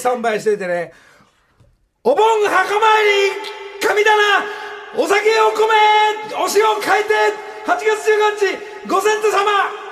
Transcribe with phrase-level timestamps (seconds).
[0.00, 0.92] スタンバイしててね、
[2.02, 2.16] お盆
[2.48, 3.10] 墓参り、
[3.86, 4.16] 神棚、
[4.96, 5.66] お酒お米、
[6.42, 7.12] お塩変えて、
[7.66, 9.44] 8月15日、ご先祖様、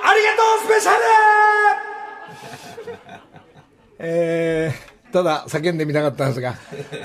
[0.03, 0.97] ありがとうスペシャル
[3.99, 6.55] えー、ただ叫んでみたかったんですが、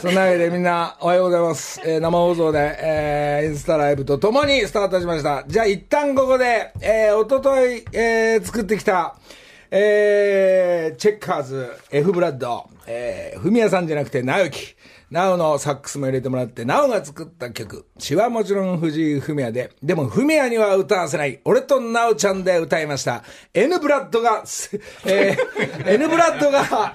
[0.00, 1.82] そんなわけでみんなおはようございます。
[1.84, 5.44] えー生放送で、えーインスタライブとともにスタートしました。
[5.46, 9.16] じゃあ一旦ここで、えー、おととい、えー作ってきた、
[9.70, 14.76] えーチェッカーズ、F ブラッド、えー、ふみやさんじゃなくて、なおき。
[15.10, 17.86] なおのサックスも入れてもらって、なおが作った曲。
[17.98, 21.40] 詩はもちろん藤井フミヤで、でもフミヤには歌わせない。
[21.44, 23.22] 俺となおちゃんで歌いました。
[23.52, 24.42] N ブラッドが、
[25.06, 26.94] えー N ブラッドが、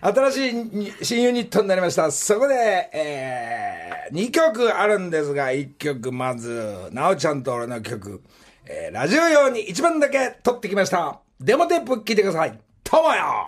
[0.00, 2.10] 新しい新ユニットになりました。
[2.10, 8.20] そこで、えー、2曲あるんですが、1曲まず、なおちゃんと俺の曲、
[8.66, 11.20] えーラジオ用に1番だけ撮ってきました。
[11.42, 12.58] デモテープ聞いてください。
[12.84, 13.46] ともよ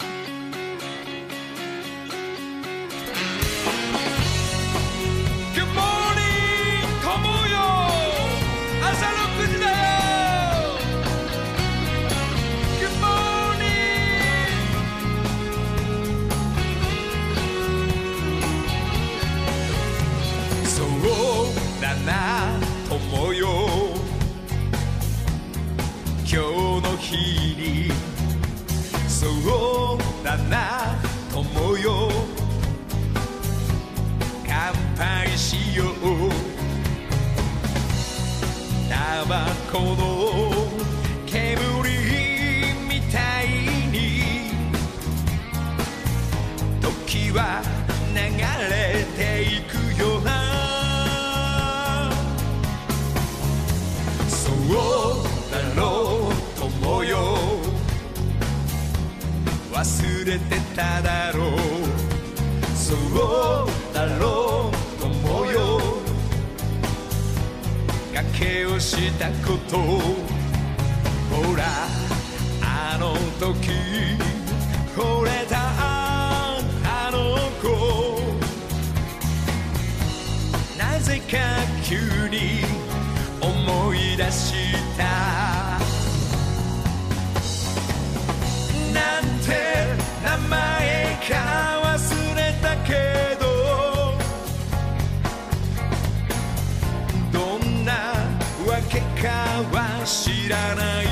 [100.05, 101.11] 知らない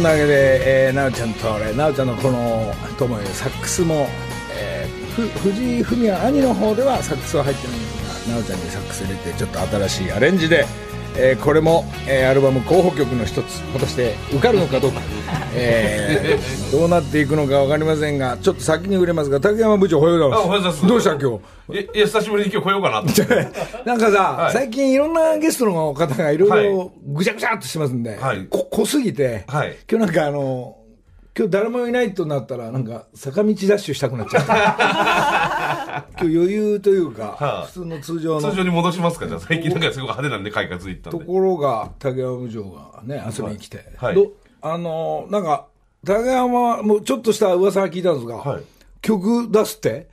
[0.00, 4.08] んなわけで、えー、なおちゃんと俺、なおちゃんのこの、ともよサックスも、
[4.58, 10.64] えーふ藤井フミヤ兄の方ではサックスは入ってないんですが、なおちゃんにサックス入れて、ちょっと新しいアレンジで、
[11.16, 15.00] えーこれも、えーアルバム候補曲の一つ、果たして受かるのかどうか、
[15.54, 20.86] えーどうなっていくのかわかりませんが、ちょっと先に触れますが、竹山部長おはようございます。
[20.86, 21.38] どうした今
[21.72, 21.78] 日？
[21.78, 23.06] え、いや、久しぶりに今日来ようかなと。
[23.06, 23.84] 思って。
[23.84, 24.52] なんかさ、はい。
[24.52, 28.46] 最近いろんなゲストの方がいろいろはぐちゃぐちゃっとしてますんで、はい。
[28.48, 29.76] こ濃すぎて、はい。
[29.90, 30.76] 今日なんかあの、
[31.36, 36.06] 今日誰もいないとなったら、なんか坂道ダッシュしたくなっちゃった。
[36.22, 37.66] 今日余裕というか、はあ。
[37.66, 38.50] 普通の通常の。
[38.50, 39.26] 通常に戻しますか？
[39.26, 41.18] じゃあ最近なんかすごい派手なんで快活行ったんで。
[41.18, 44.14] ところが、竹山部長がね、遊びに来て、はい。
[44.14, 45.66] どあの、なんか、
[46.04, 48.62] 竹山もちょっとした噂は聞いたんですが、はい
[49.02, 50.08] 曲出すって？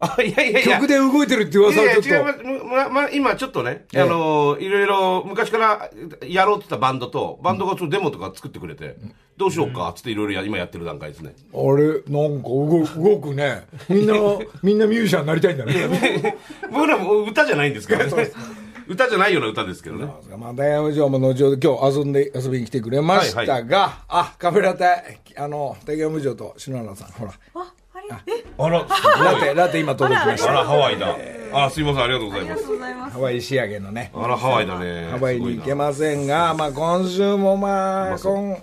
[0.00, 0.78] あ、いやいやいや。
[0.78, 2.08] 曲で動いてるって噂はちょっと。
[2.08, 2.42] や違います。
[2.42, 5.90] ま、ま、今ちょっとね、ええあのー、いろいろ昔から
[6.26, 8.96] やろうって言ったバンドと、バンドがちょっとデモとか作ってくれて、
[9.36, 11.34] どうしようかっつっていろいろや今やってる段階ですね。
[11.54, 13.66] あれ、なんか動動くね。
[13.88, 14.14] みんな、
[14.62, 16.36] みんなミュージシャンになりたいんだね。
[16.70, 18.12] 僕らも歌じゃないんですからね。
[18.88, 20.06] 歌じゃないような歌ですけどね。
[20.38, 27.32] まあ、大山城も後ほど今日遊んで、遊びに来てくれましたが、はいあ、カフェラテ、あの、竹山城と篠原さん、ほら。
[27.54, 29.24] あ、ありあら、すごい。
[29.24, 31.16] ラテラテ今届きましたあら、ハワイだ。
[31.52, 32.64] あ、すいません、ありがとうございます。
[33.12, 35.08] ハワイ仕上げのねあら、ハワイだね。
[35.10, 38.56] ハワイに行けまませんが、まあ、今週もまあ、今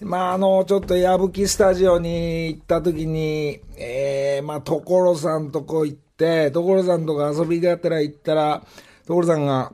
[0.00, 8.62] まあ、あの、ちょっと矢吹スタジオに行った時に、ええまあ、所さんとこ行って、所さんとこ遊びがてら行ったら、
[9.06, 9.72] 所さんが、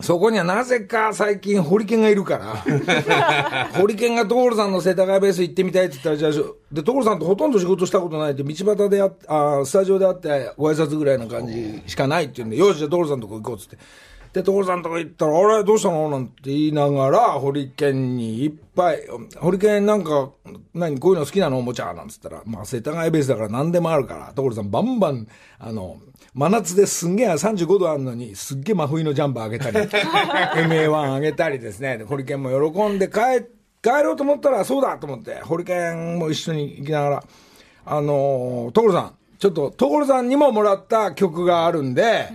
[0.00, 13.78] そこにはなぜか最近ホリケンがいるから、 ホリケンが所さんの世田谷ベース行ってみたいって言ったら、じゃあで、所さんとほとんど仕事したことないって、道端であっあスタジオで会ってご挨拶ぐらいな感じしかないって言うんで、よし、じゃあ所さんとこ行こうっつって。
[14.34, 16.10] で、所さんとこ行ったら、あれ、どうしたの？
[16.10, 20.32] なんて言いながら、ホリケンにいっぱい、ホリケンなんか、
[20.74, 21.58] 何、こういうの好きなの？
[21.58, 25.28] おもちゃなんつったら、まあ、世田谷ベースだから何でもあるから、所さんバンバン、
[25.60, 25.98] あの、
[26.34, 33.46] 真夏ですんげえ35度あるのに、すっげえ真冬のジャンパーあげたり、 MA1 あげたりですね、でホリケンも喜んで帰、
[33.80, 37.24] 帰ろうと思ったら、そうだと思って、ホリケンも一緒に行きながら、
[37.86, 39.14] あのー、所さん、
[39.44, 42.30] ちょっと、所さんにももらった曲があるんで、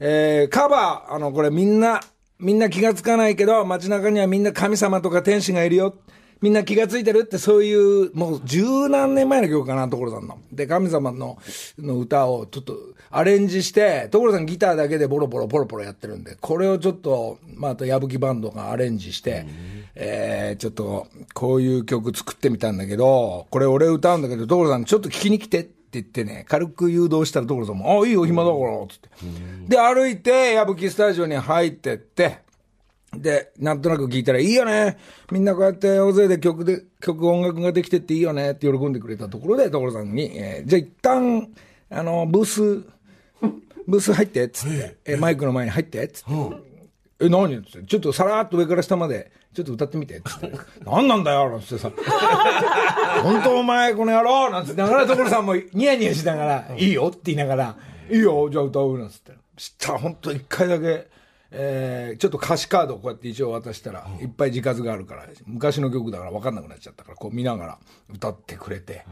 [0.00, 2.00] えーカバー、あの、これみんな、
[2.40, 5.94] みんな気がつかないけど、街中にはみんな神様とか天使がいるよ。
[6.40, 10.36] みんな気がついてるって、そういう、もう十何年前の曲かな、所さんの。
[10.50, 11.38] で、神様の
[11.78, 12.76] の歌をちょっと
[13.12, 19.46] アレンジして、所さんギターだけでボロボロポロポロやってるんで、これをちょっと、まあ、あと矢吹バンドがアレンジして、
[19.94, 29.08] えーちょっと、こういう曲作ってみたんだけど、これ俺歌うんだけど、所さんちょっと聞きに来てって言ってね、軽く誘導したら所さんも、あ、いいよ、暇だから、つって。
[29.68, 32.38] で、歩いて、矢吹スタジオに入ってって、
[33.16, 34.98] で、なんとなく聞いたら、いいよね。
[35.32, 41.48] みんなこうやって大勢で曲で、曲音楽ができてっていいよねって喜んでくれたところで、所さんに、えーじゃあ一旦、
[41.90, 42.84] あの、ブース、
[43.86, 46.67] ブース入って、つって、えマイクの前に入って、つって。
[47.20, 50.52] え、何つって、ちょっとさらっと上から下まで、ちょっと歌ってみて、つって。
[50.86, 51.90] 何なんだよ、なんつってさ。
[53.22, 57.76] 本当お前この野郎なんつってながら所さんもニヤニヤしながら、いいよって言いながら、
[58.10, 59.32] いいよ、じゃあ歌うなんつって。
[59.56, 61.08] したら本当一回だけ、
[61.50, 67.78] えーちょっと歌詞カードをこうやって一応渡したら、いっぱい字数があるから、昔の曲だから分かんなくなっちゃったから、こう見ながら
[68.14, 69.04] 歌ってくれて、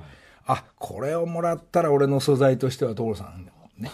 [0.46, 3.90] あ、これをもらったら俺の素材としては所さんね。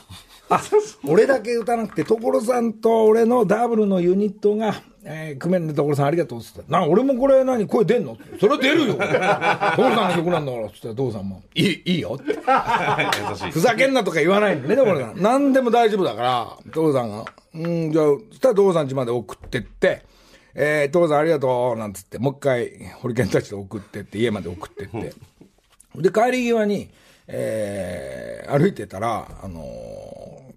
[0.54, 0.60] あ、
[1.06, 6.70] 俺だけ歌わなくて、所さんと俺のダブルのユニットが、えー、組めんで所さんありがとうっつって。
[6.70, 8.16] な、俺もこれ何声出んの？
[8.38, 12.32] それは出るよ 所さんの曲なんだから、つって所さんも、いい、いいよって。
[12.32, 13.50] 優しい。
[13.50, 15.14] ふざけんなとか言わないのね、所さん。
[15.22, 17.25] 何でも大丈夫だから、所さんが。
[17.55, 20.02] うん、じゃあ、そしたら所さん家まで送ってって、
[20.55, 22.70] えー、所さんありがとう、なんつって、もう一回、
[23.00, 25.12] ホリケンたちと送ってって、家まで送ってって。
[25.96, 26.90] で、帰り際に、
[27.26, 29.64] えー歩いてたら、あのー、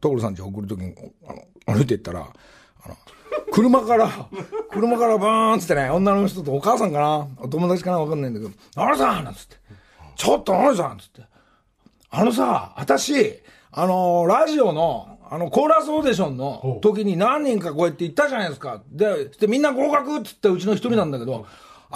[0.10, 0.94] 所さん家送るときに、
[1.28, 1.34] あ
[1.72, 2.96] の、歩いてったら、あの、
[3.52, 4.10] 車から、
[4.72, 9.56] 車からバーンっつってね、女の人とお母さんかな、お友達かなわかんないんだけど、あのさんなんつって、
[10.16, 11.22] ちょっとあのさんつって、
[12.10, 13.42] あのさ、私、
[13.72, 18.82] あのラジオの、あの、コーラスオーディションの時に何人かこうやって言ったじゃないですか。
[18.92, 21.46] で、でみんな合格って言ったうちの一人なんだけど、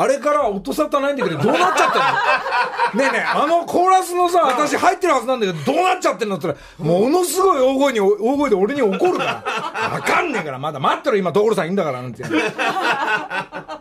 [0.02, 3.04] あれから音沙汰ないんだけど、どうなっちゃってんの？
[3.04, 9.44] ねえねえ、あのコーラスのさ、私入ってるはずなんだけど、どうなっちゃってんのって言ったら、ものすごい大声に、大声で俺に怒るから。
[9.92, 12.24] わかんねえから、まだ待ってろ、今、所さんいいんだから、なんて。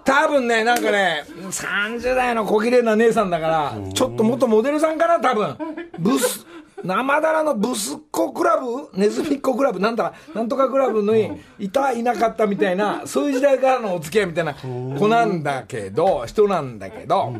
[0.05, 5.57] 多分ね、なんかね、30代の小綺麗な姉さんだから、ちょっと元モデルさんかな、多分。
[6.01, 6.45] ブス、
[6.85, 8.89] 生だらのブスっ子クラブ？
[8.99, 9.81] ネズミっ子クラブ？
[9.81, 17.35] なんだ、なんとかクラブにいた、いなかったみたいな、そういう時代からのお付き合いみたいな子なんだけど、人なんだけど、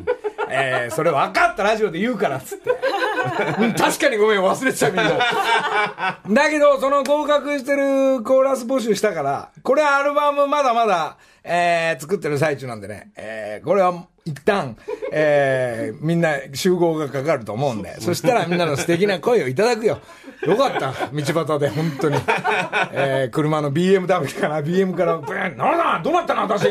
[0.49, 2.71] えー、それ分かったラジオで言うからっつって。
[3.59, 5.03] うん確かにごめん、忘れてたみんな。
[6.29, 14.77] だけど、その合格してるコーラス募集したから、これアルバムまだまだ、えー、作ってる最中なんでね、えー、これは一旦、
[15.11, 19.99] えー、みんな集合がかかると思うんで、そしたらみんなの素敵な声をいただくよ。
[20.45, 22.17] よかった、道端で、本当に。
[22.93, 26.01] えー、車の BMW かな、BM から、ブーン、なんだ？
[26.03, 26.43] どうなったの？
[26.43, 26.67] 私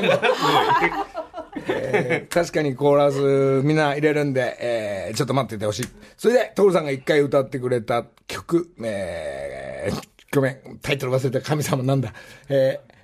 [1.70, 5.88] えー確かにコーラスみんな入れるんで、えーちょっと待っててほしい。
[6.16, 12.12] それで、トールさんが一回歌ってくれた曲、えーごめん、タイトル忘れた神様なんだ。
[12.48, 12.97] えーえ、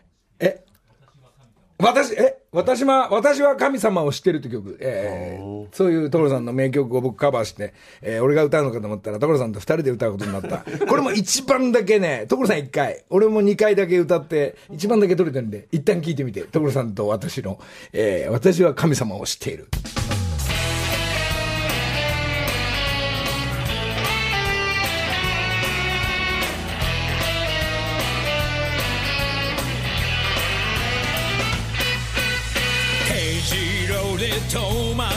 [1.85, 10.59] 私、え、私は、私は神様を知ってるって曲、えーそういう所さんの名曲を僕カバーして、えー俺が歌うのかと思ったら、所さんと二人で歌うことになった。
[10.87, 17.59] これも一番だけね、所さん一回、俺も二回だけ歌って、一番だけ取れてるんで、一旦聞いてみて、所さんと私の、
[17.93, 19.69] えー私は神様を知っている。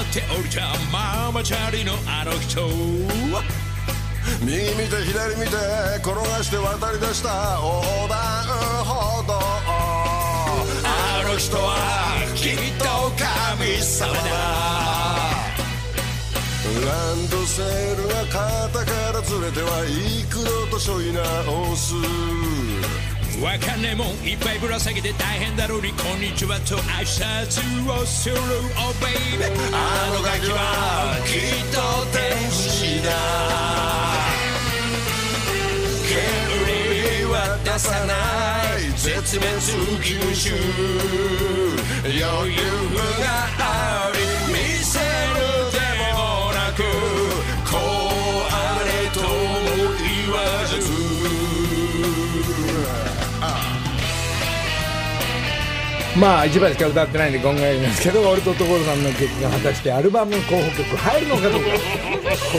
[0.09, 0.61] って降りた
[0.91, 2.67] ママチャリのあの人
[4.41, 5.55] 右見て左見て
[6.01, 8.17] 転がして渡り出した横断
[8.85, 9.33] 歩道
[10.83, 11.75] あの人は
[12.35, 12.85] きっと
[13.17, 14.77] 神様だ。
[16.85, 17.63] ランドセ
[17.95, 19.83] ルが肩からずれては
[20.29, 21.93] 幾度としょい直す
[23.41, 28.35] わかんねもんいっぱいぶら下げて大変だろうにこんにちはと挨拶をする。
[28.35, 31.77] Oh baby あのガキはきっと
[32.17, 33.11] 天使だ。
[36.09, 38.15] 煙は出さな
[38.79, 38.81] い。
[38.97, 39.53] 絶滅
[40.01, 40.57] 危惧種
[42.09, 42.57] 余裕
[43.21, 43.25] が
[43.59, 44.36] あり。
[56.19, 61.57] まあ一番しか歌ってないんで今回ですけど俺と所さんの曲が果たしてアルバム候補曲入るのかどうか。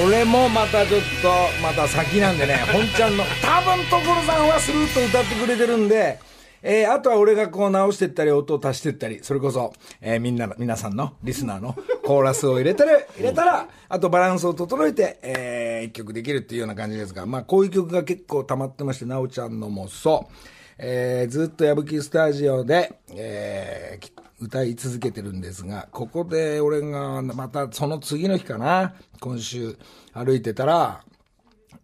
[0.05, 1.29] これもまたちょっと
[1.61, 6.21] また先なんでね本ちゃんの多分所さんはスルーッと歌ってくれてるんで
[6.61, 20.58] えー、あとは俺がこう直してったり音を足してったりそれこそ、えー、みんなの皆さんのリスナーのコーラスを入れたら入れたらあとバランスを整えて、えー、一曲できるっていうような感じですがまあこういう曲が結構溜まってましてなおちゃんのもそう。
[20.79, 29.77] えーずっと矢吹スタジオで、えー歌い続けてるんですが、ここで俺がまたその次の日かな、今週
[30.13, 31.03] 歩いてたら、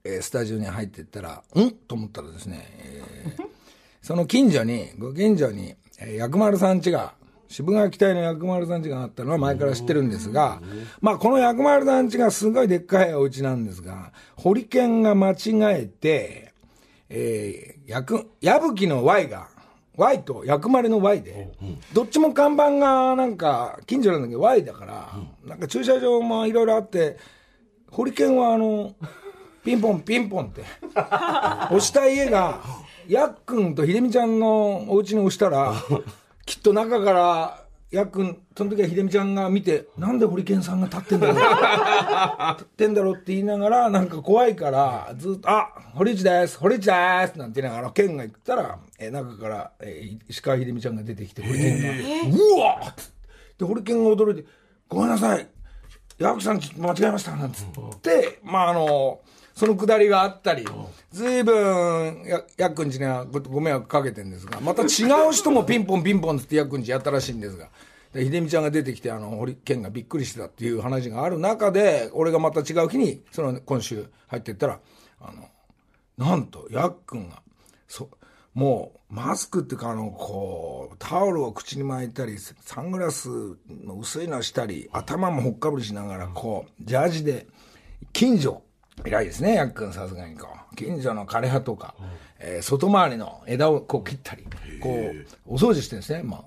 [0.04, 1.70] えースタジオに入ってったら、ん？
[1.72, 3.44] と思ったらですね、えー
[4.02, 7.14] その近所に、ご近所に、えー薬丸さん家が、
[7.48, 10.62] 渋川期待の薬丸さん家があったのは前から知ってるんですが、
[11.00, 15.36] まあこの薬丸さん家がすごいでっかいお家なんですが、ホリケンが間違
[15.80, 16.52] えて、
[17.08, 19.49] えー、やく、矢吹の Y が、
[19.97, 21.53] Y と薬丸の Y で、
[21.93, 25.12] どっちも看板がなんか近所なんだけど Y だから、
[25.45, 27.17] なんか駐車場もいろいろあって、
[27.91, 28.95] ホリケンはあの、
[29.64, 30.64] ピンポンピンポンって、
[30.95, 32.61] 押した家が、
[33.07, 35.75] やっくんとひでみちゃんのお家に押したら、
[36.45, 37.63] きっと中から、
[37.94, 41.36] やっくん、その時はひでみちゃんが見て、なんでホリケンさんが立ってんだろう。
[42.54, 46.90] 立ってんだろうって言いながら、なんか怖いから、ずっと、あ、堀内です、堀内で
[47.32, 51.70] すなんて言いながら、ケンが言ったら、えー中から、えー石川秀美ちゃんが出てきて、ホリケ
[52.26, 52.94] ンが、うわっ
[53.58, 54.48] で、ホリケンが驚いて、
[54.88, 55.46] ごめんなさい、
[56.18, 57.66] 矢吹さん間違えました、なんつっ
[58.02, 59.20] て、まああの、
[59.54, 60.66] そのくだりがあったり、
[61.12, 64.87] ずいぶん、や、やっくんちにはごご迷惑かけてんですが、また違
[65.28, 67.68] う人もピンポンピンポンつってやっくんちやったらしいんですが、
[68.12, 74.80] で、秀美ちゃんが出てきて、あの、堀健がびっくりしてたっていう話がある中で、俺がまた違う日に、その、今週入ってったら、
[75.20, 75.49] あの、
[76.16, 77.42] なんと、やっくんが、
[77.88, 78.08] そ、
[78.54, 83.28] もう、マスクっていうか、あの、こう、タオルを口に巻いたり、サングラス
[83.68, 87.46] の薄いのしたり、頭もほっかぶりしながら、こう、ジャージで、
[88.12, 88.62] 近所、
[89.04, 90.76] 偉いですね、やっくん、さすがにこう。
[90.76, 91.94] 近所の枯葉とか、
[92.38, 94.44] えー外回りの枝をこう切ったり、
[94.80, 95.12] こ
[95.48, 96.22] う、お掃除してるんですね。
[96.22, 96.40] まあ、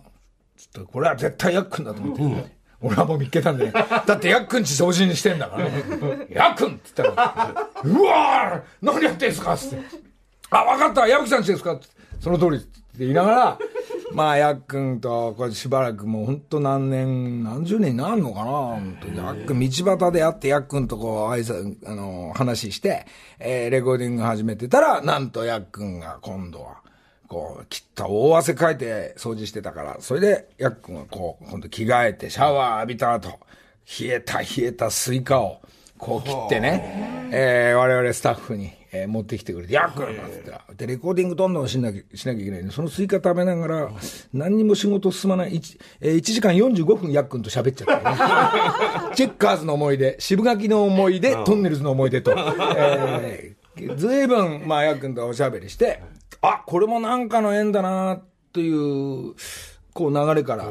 [0.57, 2.57] ちょっとこれは絶対やっくんだと思って。
[2.79, 6.27] 俺はもう見っけたんで、 だってやっくんち掃除にしてんだからね。
[6.29, 9.85] やっくんって言ったら、うわー何やってんすかっつって。
[10.51, 11.87] あ、わかった矢吹さんちですかって
[12.19, 13.59] その通りって言いながら、
[14.13, 23.05] まあ、やっくんと、これしばらくもう本当何年、何十年になるのかな本当やっくん道端で会って、やっくんとこう、挨拶、あの、話して、
[23.39, 26.77] えーレコーディング始めてたら、なんとやっくんが今度は、
[27.27, 33.39] こう、切った大汗かいて掃除してたから、それで、やっくんはこう、今度着替えて、シャワー浴びた後、
[33.99, 35.61] 冷えた冷えたスイカを、
[35.97, 40.51] こう切ってね、えー我々スタッフに、えー持ってきてくれて、やっくんなんつって。
[40.75, 43.91] で、レコーディングどんどんしなきゃしなきゃいけないんで、そのスイカ食べながら、
[44.33, 48.15] 何にも仕事進まない、1, えー1時間45分やっくんと喋っちゃって、ね、
[49.15, 52.31] チェッカーズの思い出、シブがきの思い出、とんねるずの思い出と、
[52.77, 56.01] えー、ずいぶん、まあ、やっくんとおしゃべりして、
[56.41, 58.21] あ、これもなんかの縁だな、
[58.53, 59.35] という、
[59.93, 60.69] こう流れから、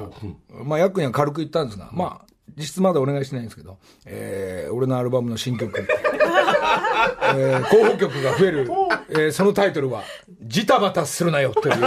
[0.64, 2.25] まあ、やっくんには軽く言ったんですが、まあ、
[2.56, 8.70] 実質まだお願いしてないんですけど、えー俺のアルバムの新曲、 えー候補曲が増える、
[9.10, 10.02] えーそのタイトルは、
[10.42, 11.76] ジタバタするなよという。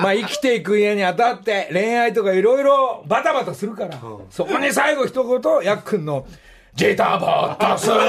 [0.00, 3.98] まあ生きていく家にあたって恋愛とかいろいろバタバタするから、
[4.30, 6.26] そこに最後一言、やっくんの、
[6.74, 8.02] ジタバタするな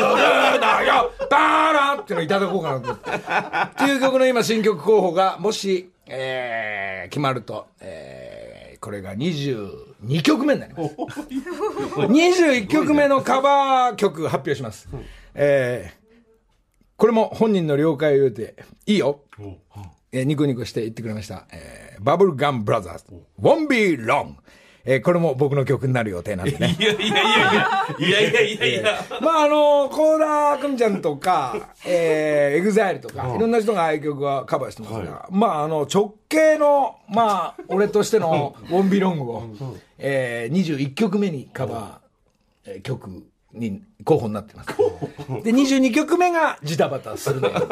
[0.83, 2.91] よバーラっていうのいただこうかなと。
[2.91, 2.99] 思っ
[3.75, 3.83] て。
[3.85, 9.15] いう曲の今新曲候補が、もし、えー決まると、えーこれが
[10.05, 10.95] 22曲目になります。
[12.07, 14.87] 21曲目のカバー曲発表します。
[15.33, 16.03] えー
[16.95, 18.55] これも本人の了解を得て、
[18.85, 19.21] いいよ。
[20.11, 21.47] えーニコニコして言ってくれました。
[21.51, 23.05] えーバブルガムブラザーズ、
[23.41, 24.35] Won't Be Long。
[24.85, 26.75] えーこれも僕の曲になる予定なんでね。
[26.77, 29.05] いやいやいやいや、いやいやいやいや。
[29.21, 39.43] まああの、倖田來未ちゃんとか、えー、エグザイルとか、いろんな人がああいう曲はカバーしてますが、まああの、直系の、まあ、俺としての Won't Be Long を、
[39.97, 43.23] えー、21曲目にカバー、えー曲
[43.53, 44.69] に候補になってます。
[45.43, 47.67] で、22曲目がジタバタするのよ。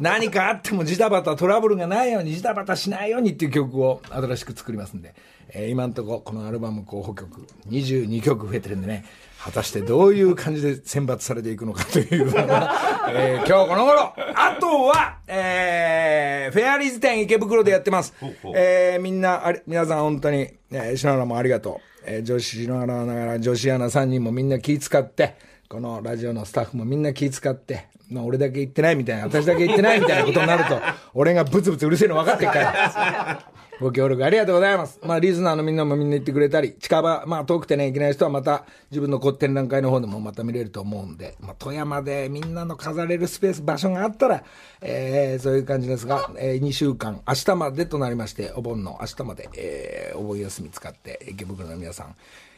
[0.00, 5.14] 何かあってもジタバタトラブルがないようにジタバタしないようにっていう曲を新しく作りますんで、
[5.50, 9.04] えー今のところこのアルバム候補曲22曲増えてるんでね。
[9.42, 12.74] 果たしてどういう感じで選抜されていくのかというのが、
[13.10, 14.12] えー今日この頃。
[14.34, 18.12] あとは、えーフェアリーズ店池袋でやってます、
[18.54, 25.36] えーみんなあれ皆さん本当に、えー、篠原もありがとう、えー女子篠原ながら女子アナ3人もみんな気使って
[25.70, 30.80] このラジオのスタッフもみんな気使って、まあ、俺だけ言ってないみたいな、私だけ言ってないみたいなことになると、
[31.14, 33.52] 俺がブツブツうるせえの分かってっから。
[33.80, 35.00] ご協力ありがとうございます。
[35.02, 44.44] まあ、リスナーのみんなもみんな言ってくれたり、近場、まあ、遠くてね、行けない人はまた、自分の展覧会の方でもまた見れると思うんで、まあ、富山でみんなの飾れるスペース、場所があったら、
[44.82, 52.14] えーそういう感じですが、えー2週間、明日までとなりまして、お盆の明日まで、えーお盆休み使って、池袋の皆さん、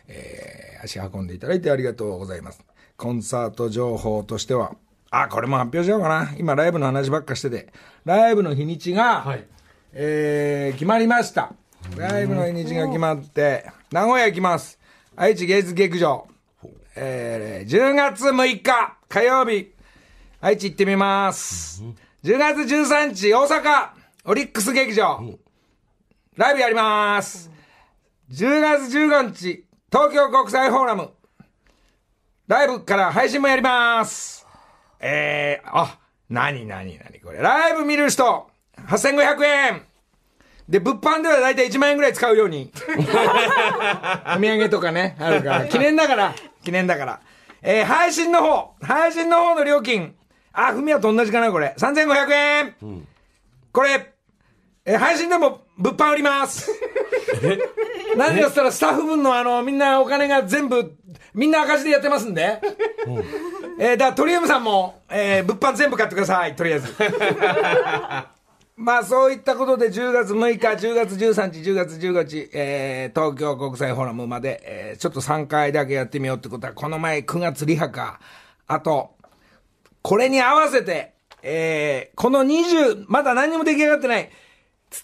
[0.08, 2.64] えー足運んでいただいてありがとうございます。
[2.96, 4.74] コンサート情報としては、
[5.10, 6.32] あ、これも発表しようかな。
[6.36, 7.72] 今、ライブの話ばっかしてて、
[8.04, 9.46] ライブの日にちが、はい
[9.94, 11.52] えー決まりました。
[11.96, 14.78] ライブの日にちが決まって、名古屋行きます。
[15.16, 16.26] 愛知芸術劇場。
[16.96, 19.72] えー10月6日火曜日、
[20.40, 21.82] 愛知行ってみます。
[22.24, 23.90] 10月13日、大阪、
[24.24, 25.20] オリックス劇場。
[26.36, 27.50] ライブやります。
[28.30, 31.10] 10月15日、東京国際フォーラム。
[32.48, 34.46] ライブから配信もやります。
[35.00, 35.98] えー、あ、
[36.30, 37.38] なになになにこれ。
[37.40, 39.82] ライブ見る人、8500円。
[40.68, 42.72] で、物販ではだいたい1万円ぐらい使うように。
[44.36, 45.66] お土産とかね、あるから。
[45.66, 46.34] 記念だから。
[46.64, 47.20] 記念だから。
[47.62, 48.74] えー、配信の方。
[48.82, 50.14] 配信の方の料金。
[50.52, 51.74] あ、ふみやと同じかな、これ。
[51.78, 53.06] 3500円。
[53.72, 54.14] これ、
[54.84, 56.68] えー配信でも物販売ります。
[58.16, 60.96] 何でっつったらスタッフ分のあの、みんなお金が全部、
[61.34, 62.60] みんな赤字でやってますんで。
[63.78, 66.94] えー、だからトリウムさんも、えー、物販全部買ってください、とりあえず。
[68.82, 78.18] まあそういったことで10月6日、10月13日、10月15日、えー、東京国際フォーラムまで、えー、ちょっと3回だけやってみようってことは、この前9月リハか、
[78.66, 79.14] あと、
[80.02, 81.14] これに合わせて、
[81.44, 84.30] えー、この20、まだ何も出来上がってない、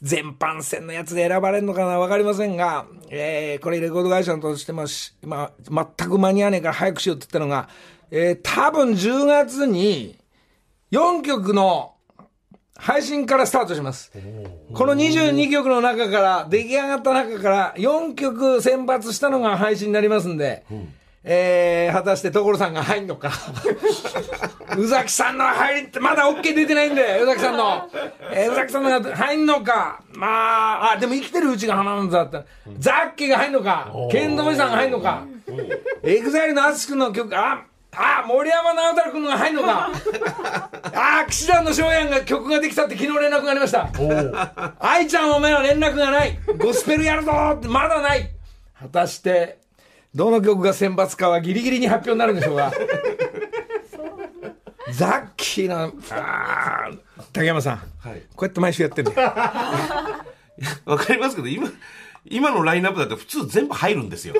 [0.02, 7.68] 全般戦のやつで選ばれるのかなわかりませんが、えー、これレコード会社としてもし、まあ、全く間に合わねえから早くしようって言ったのが、
[8.10, 10.18] えー、多分10月に
[10.90, 11.94] 4曲の
[12.78, 14.12] 配信からスタートします。
[14.72, 20.64] この22曲の中から、出来上がった中から4曲選抜したのが配信になりますんで、
[21.24, 23.32] えー、果たして所さんが入んのか。
[24.78, 27.90] 宇崎さんの入りって、まだ OK 出てないんで、宇崎さんの。
[28.32, 30.00] えー、宇崎さんのが入んのか。
[30.12, 32.44] まあ、あ、でも生きてるうちが花なんだった。
[32.78, 33.92] ザッキーが入んのか。
[34.12, 35.24] ケンドメさんが入んのか。
[36.04, 37.64] エグザイルの淳君の曲、あ、
[38.00, 39.90] あ、森山直太朗君のが入んのか。
[40.94, 43.88] あ、氣志團の翔やんが曲ができたって昨日連絡がありました。
[44.78, 46.38] 愛ちゃんお前は連絡がない。
[46.56, 48.30] ゴスペルやるぞってまだない。
[48.78, 49.58] 果たして、
[50.14, 52.72] どの曲が選抜かはギリギリに発表になるんでしょうが。
[54.92, 56.98] ザッキーな、あー
[57.32, 59.12] 竹山さん、はいこうやって毎週やってる。
[60.86, 61.68] わかりますけど、今、
[62.24, 64.34] 今のラインナップだと普通全部入るんですよ。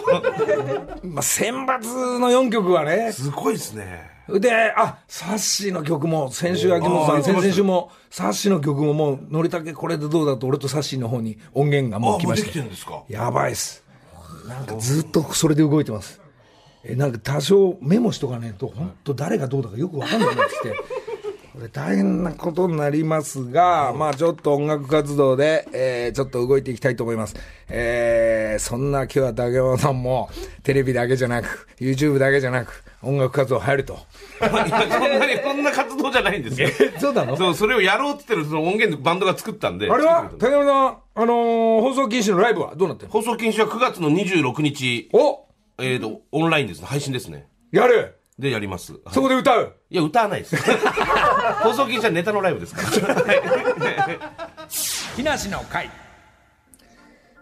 [1.03, 4.11] まあ、選抜の4曲はね、すごいですね。
[4.29, 13.03] で、あ、サッシーの曲も、先週秋元さん、先々週も、サッシーの曲ももう、のりたけこれでどうだと、俺とサッシーの方に音源がもう来ましあもうできてるんですか？
[13.09, 13.83] やばいっす。
[14.47, 16.21] なんかずっとそれで動いてます。
[16.85, 20.75] え、なんか多少メモしとかねえと、本当誰がどうだかよくわかんなくなってきて。
[21.59, 27.35] これ大変なことになりますが、まあちょっと音楽活動で、えー、ちょっと動いていきたいと思います。
[27.69, 30.31] えー、そんな今日は竹山さんも、
[30.63, 33.99] テレビだけじゃなく、YouTube だけじゃなく、音楽活動入ると。
[34.39, 36.69] そんなに、そんな活動じゃないんですよ。
[37.01, 37.37] そうなの？
[37.37, 39.91] そう、それをやろうって言ってるその音源でバンドが作ったんで。
[39.91, 43.13] あれは竹山さん、あのー放送禁止のライブはどうなってんの？
[43.13, 45.47] た放送禁止は9月の26日、お
[45.79, 46.87] えーと、オンラインですね。
[46.87, 47.49] 配信ですね。
[47.73, 48.93] やるでやります。
[48.93, 49.15] はい。
[49.15, 49.75] そこで歌う？
[49.91, 50.57] いや、歌わないです。
[51.63, 53.17] 放送禁止はネタのライブですから。
[55.17, 55.91] 木梨の会。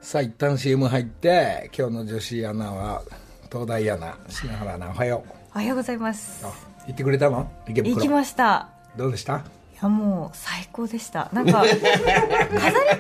[0.01, 3.03] さあ一旦 CM 入って今日の女子アナは
[3.51, 5.33] 東大アナ篠原アナおはよう。
[5.55, 6.47] おはようございます。
[6.47, 6.53] あ
[6.87, 7.51] 行ってくれたの？
[7.67, 8.69] 行きました。
[8.97, 9.39] どうでした？
[9.39, 9.43] い
[9.83, 11.29] やもう最高でした。
[11.33, 11.79] なんか 飾り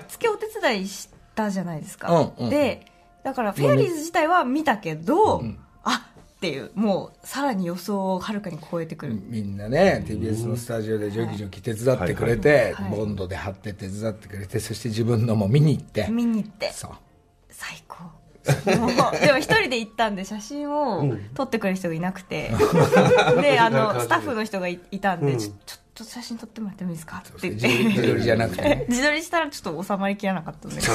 [0.08, 2.84] 付けお手伝いしたじゃないですか、うんうんで
[3.22, 5.42] だからフェアリーズ自体は見たけど、あ
[6.46, 16.06] っていうもうさらに予想をはるかに超えてくる、みんなね TBS のスタジオでジョキジョキ手伝ってくれて、ボンドで貼って手伝ってくれてそして自分のも見に行って。
[16.08, 16.70] 見に行って。
[16.72, 16.90] そう。
[17.50, 18.04] 最高
[18.64, 18.76] で
[19.32, 21.04] も一人で行ったんで写真を
[21.34, 22.52] 撮ってくれる人がいなくて、
[23.40, 25.52] であの スタッフの人がいいたんで、ちょ
[25.96, 27.22] ちょっと写真撮ってもらってもいいですか？
[27.26, 27.48] って。
[27.48, 28.84] 言って自自撮りじゃなくてね。
[28.88, 30.80] 自撮りしたらちょっと収まりきらなかったんで。
[30.80, 30.92] そ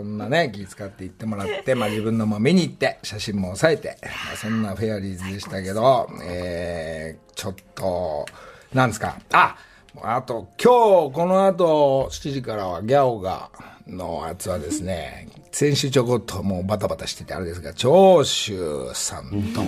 [0.00, 8.26] んなね気遣って行ってもらって、まあ、自分のも見に行って写真も押さえて、まあ、そんなフェアリーズでしたけど、えー、ちょっと
[8.72, 9.16] なんですか？
[9.32, 9.56] あ
[10.02, 13.50] あと今日この後7時からはギャオが
[13.86, 19.62] のやつはですね先週ちょこっともうバタバタしててあれですが長州さんと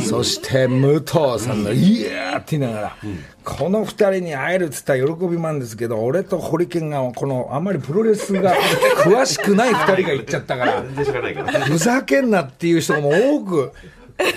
[0.00, 2.96] そして武藤さんの「イヤー」って言いながら、
[3.44, 8.54] この二人に会えるっつったら喜びなんですけど俺とホリケンがこのあんまりプロレスが
[9.02, 13.72] 詳しくない二人が行っちゃったからふざけんなっていう人も多く、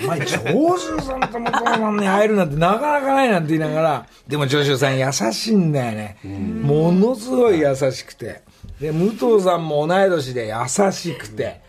[0.04, 6.16] お前、長州さんと武藤さんに会えるなんてなかなかないなんて言いながら、でも長州さん優しいんだよね。
[6.62, 8.42] ものすごい優しくて。
[8.82, 11.60] で、武藤さんも同い年で優しくて。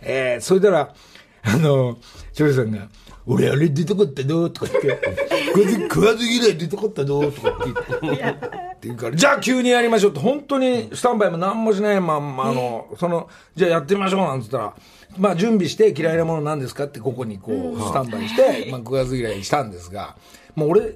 [0.00, 0.94] えー、それたら、
[1.42, 1.96] あの、
[2.32, 2.88] 長州さんが、
[3.26, 4.48] 俺あれ出たかったの？
[4.50, 5.16] とか言って、
[5.52, 7.30] これで食わず嫌い出たかったの？
[7.30, 8.36] とかって言って。
[8.36, 14.74] って言うから、じゃあ急にやりましょうって、本当にスタンバイも何もしないまんま、あの、その、じゃあやってみましょうなんつったら、
[15.18, 16.84] まあ準備して嫌いなものなんですか？
[16.84, 20.16] ってここにこう、スタンバイして、まあ食わず嫌いしたんですが、
[20.54, 20.94] もう俺、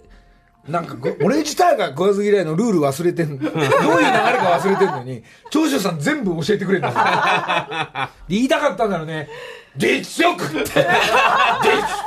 [0.68, 3.38] なんかこ、俺自体が食わず嫌いのルール忘れてんの。
[3.38, 6.84] どういう流れか忘れてんのに、長州さん全部教えてくれる
[8.28, 9.28] 言いたかったんだろうね。
[9.76, 10.60] 実力って。
[10.64, 10.74] 実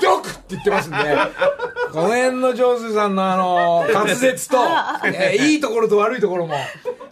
[0.02, 0.98] 力って言ってますんで、
[1.92, 4.58] この辺の長州さんのあの、滑舌と、
[5.06, 6.56] えーいいところと悪いところも、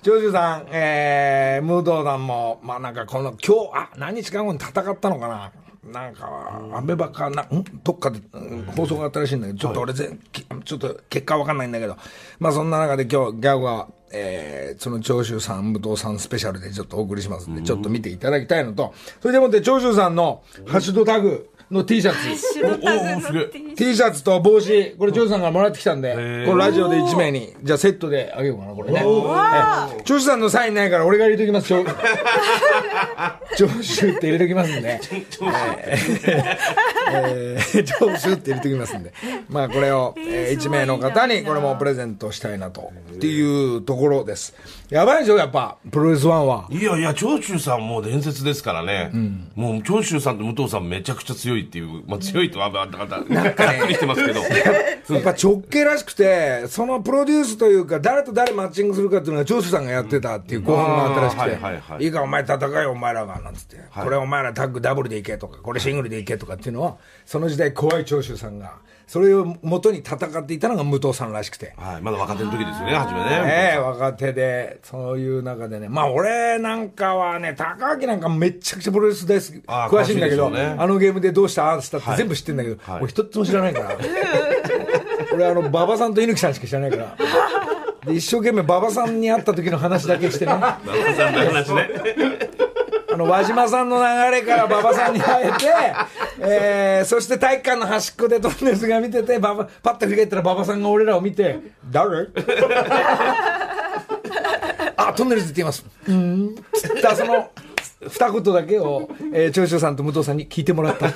[0.04, 5.52] 長州さん、えー、ムードさんも、まあなんかこの今日、あ、何日間後に戦ったのかな。
[5.84, 7.64] なんか、アベバかな、ん？
[7.84, 11.98] どっかで、うん放送があったらしいんだけど、ちょっと俺全、きちょっと結果わかんないんだけど、
[12.40, 24.24] まあそんな中で今日、ギャグが、えー、その長州さん、武藤さんスペシャルでちょっとお送りしますんで、ちょっと見ていただきたいのと、それでもって長州さんのハッシュドタグの T シャツ、シュロタグの T シャツ。
[24.24, 26.14] と帽子、これ、長州さんからもらってきたんで、
[26.46, 29.00] このラジオで1名に、じゃあセットであげようかな、これね。
[29.00, 30.02] ええ。
[30.04, 31.74] 長州さんのサインないから俺が入れときます、
[33.58, 35.00] 長長州って入れときますんで。
[37.14, 39.14] えー長州って入れときますんで。
[39.50, 44.56] まあ、これを、え1名の方に、これもプレゼントしたいなと、っていうところです。
[44.90, 46.68] やばいでしょ、やっぱ、プロレスワンは。
[46.70, 49.12] いやいや、長州さんもう伝説ですからね。
[49.56, 54.42] もう長州さんと武藤さんめちゃくちゃ強いっていう、まあ強いとは、まあ、だから、ざっくりしてますけど。
[54.42, 71.74] やっぱ直系らしくて、そのプロデュースというか、誰と誰マッチングするかっていうのが、長州さんがやってたっていう後半があったらしくて、いはいか、お前戦えよ、お前らが、なんつって、これお前らタッグダブルでいけとか、これシングルでいけとかっていうのは、その時代怖い長州さんが、それを元に戦っていたのが武藤さんらしくて。
[71.78, 73.30] はい、まだ若手の時ですよね、初めね。
[73.30, 83.98] ねえ、若手で、そういう中でね、まあ俺なんかはね、高明なんかめっちゃくちゃプロレス大好き、詳しいんだけど、ねあのゲームでどうしたああしたって全部知ってんだけど、はい俺一つも知らないから。
[85.34, 87.18] 俺あの、馬場さんと猪木さんしか知らないから。
[88.06, 91.90] で、一生懸命馬場さんに会った時の話だけしてね、あ馬場さんの話ね。
[93.26, 95.68] の、輪島さんの流れから馬場さんに会えて、
[96.40, 102.28] えー、そして体育館の端っこでトンネルズが見てて、馬場、パッと振り返ったら馬場さんが俺らを見て、誰？
[104.98, 105.86] あ、トンネルズって言います。
[106.08, 106.56] うん。
[106.74, 107.50] つったその、
[108.08, 111.08] 二言だけを、えー、長州さんと武藤さんに聞いてもらった。
[111.08, 111.12] っ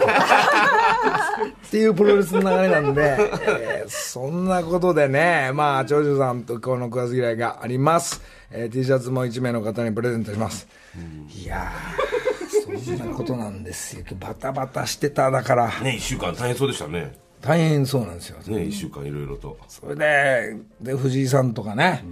[1.72, 8.22] ていうプロレスの流れなんで、えーそんなことでね、まあ、長州さんとこの食わず嫌いがあります。
[8.50, 10.68] えー T シャツも1名の方にプレゼントします。
[11.43, 14.05] いやー、そんなことなんですよ。
[14.19, 17.17] バタバタしてた、だから、ね、一週間大変そうでしたね。
[17.41, 18.39] 大変そうなんですよ。
[18.47, 19.58] ね、一週間いろいろと。
[19.67, 22.03] それで、で、藤井さんとかね、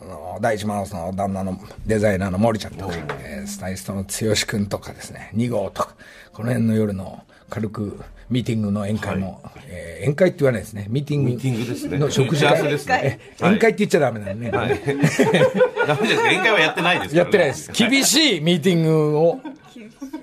[0.00, 4.08] あの第一マウスの旦那のデザイナーの森ちゃんとか、えースタイリストの剛
[4.46, 5.94] 君とかですね、2号とか、
[6.32, 8.00] この辺の夜の軽く
[8.30, 11.98] ミーティングの宴会も、えー宴会って言わないですね、ミーティングミーティングですね。
[11.98, 13.20] の食事打ち合わせ会ですね。
[13.20, 14.50] え宴会って言っちゃダメなんでね。
[14.56, 15.22] ダメです。
[15.22, 17.18] 宴会はやってないですからね。
[17.18, 17.72] やってないです。
[17.72, 19.40] 厳しいミーティングを、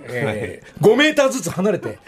[0.10, 2.00] えー5メーターずつ離れて、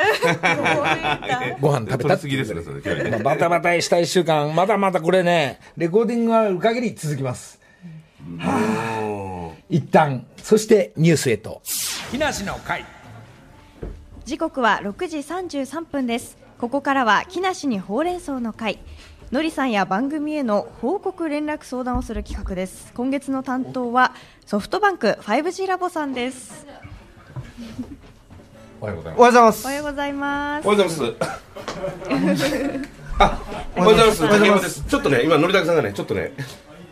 [1.60, 7.60] ご飯食べた取りすぎですね、それバタバタした1週間、まだまだこれね、レコーディングがある限り続きます。
[8.38, 11.62] はあ、一旦、そしてニュースへと。
[12.12, 12.84] 木梨の会。
[14.30, 16.38] 時刻は6時33分です。
[16.60, 18.78] ここからは木梨にほうれん草の会。
[19.32, 22.94] のりさんや番組への報告連絡相談をする企画です。
[22.94, 24.13] 今月の担当は
[24.46, 26.68] ソフトバンク 5G ラボさんです。
[28.80, 29.65] おはようございおはようございます。
[29.65, 30.68] おはようございます。
[30.68, 31.08] おはようござい
[32.22, 32.46] ます。
[33.18, 33.42] あ、
[33.78, 34.84] おはようございます。
[34.84, 36.34] ちょっとね、今、のりたけさんがね、ちょっとね、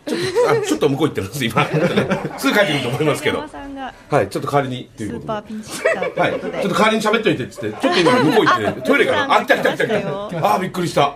[0.08, 1.66] ちょっと、あ、ちょっと向こう行ってるんです、今。
[1.66, 3.40] ちょっとねすぐ帰ってくると思いますけど。
[3.40, 5.26] はい、ちょっと代わりに、とスいうことで。
[5.26, 10.02] ーパーピンチヒッターとはいい、ちょっと代わりに喋っといてっつって、ちょっと今向こう行ってね、トイレから、あ、来た来た来た来た。
[10.02, 10.08] た。
[10.08, 11.14] あー、びっくりした。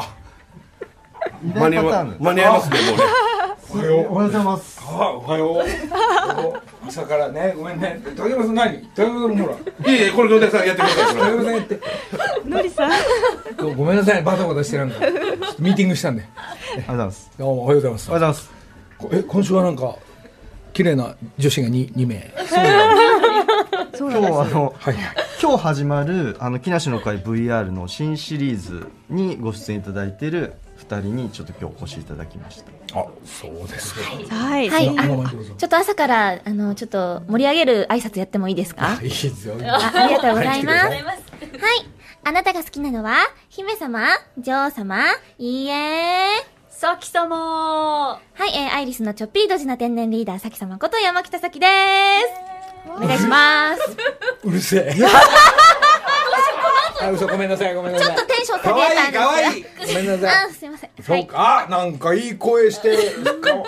[1.56, 1.84] 間に合い
[2.20, 3.04] 間に合いますね、もうね。
[3.74, 4.08] おはよう。
[4.12, 4.82] おはようございます。
[4.84, 6.88] あおはよう。
[6.88, 8.02] 朝からねごめんね。
[8.18, 8.86] 竹山さん何？
[8.96, 9.50] 竹山さんもほ
[9.86, 9.92] ら。
[9.94, 11.16] いえいえ、これ、のりたけさんやってください。
[11.16, 11.80] 竹山さんやって。
[12.46, 12.92] のりさん
[13.58, 15.00] ごごめんなさいバタバタしてなんか。
[15.00, 16.24] ちょっとミーティングしたんで。
[16.24, 17.32] ありがとうございます。
[17.38, 18.10] どうもおはようございます。
[18.10, 18.50] おはようございます。
[18.50, 18.61] こ
[19.12, 19.96] え今週はなんか
[20.74, 22.32] 綺麗な女子が 2, 2名。
[23.98, 25.16] 今日はあのはいはい。
[25.42, 33.00] 今日始まるあの木梨の会 VR の新シリーズにご出演いただいている2人にちょっと今日お越しいただきました。
[33.00, 34.02] あそうですか。
[34.36, 34.86] はい、はい、
[35.58, 39.00] ちょっと朝から、あの、ちょっと盛り上げる挨拶やってもいいですか？
[39.02, 39.48] いいです。
[39.48, 40.86] よあありがとうございます。
[40.86, 41.00] ははい。
[41.00, 41.04] い。
[42.24, 43.16] あなたが好きなのは、
[43.50, 44.06] 姫様
[44.38, 45.00] 女王様
[45.40, 46.28] いいえ
[46.82, 51.72] さきさまはい、えー、アイリスのちょっぴりドジな天然リーダー、さき様こと山北咲です。
[52.89, 53.82] お願いします。
[54.44, 54.96] うるせえ。
[57.00, 58.08] あ嘘ごめんなさいごめんなさい。
[58.08, 59.44] ちょっとテンション下かわげたんいいかわい。
[59.62, 60.46] ごめんなさい。
[60.50, 60.89] あ、すいません。
[60.89, 61.04] はい。
[61.04, 62.98] そうか、あなんかいい声して
[63.44, 63.63] 顔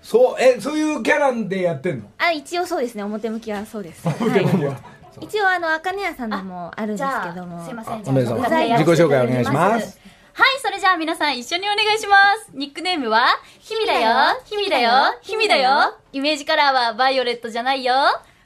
[0.00, 2.04] そうえそういうキャラでやってんの？
[2.16, 4.06] あ、一応そうですね、表向きはそうです。
[4.06, 4.70] 表向きは。
[4.70, 4.80] はい。
[5.24, 7.64] 一応、あの、あかね屋さんでもあるんですけども。
[7.64, 8.04] すいません。
[8.06, 10.05] おめでとうじゃあ自己紹介お願いします
[10.36, 12.50] はいそれじゃあ皆さん一緒にお願いします。
[12.52, 13.24] ニックネームは
[13.58, 14.38] ひみだよ。
[14.44, 14.90] ひみだよ。
[15.22, 15.96] ひみだよ。
[16.12, 17.94] イメージカラーはバイオレットじゃないよ。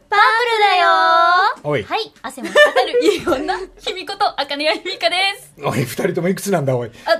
[0.09, 0.89] パープルだよ。
[1.65, 1.83] おい。
[1.83, 3.59] はい汗もかかるいい女。
[3.79, 5.53] ひみことあかねやひみかです。
[5.65, 6.93] おい二人ともいくつなんだおい。
[7.07, 7.17] ああ、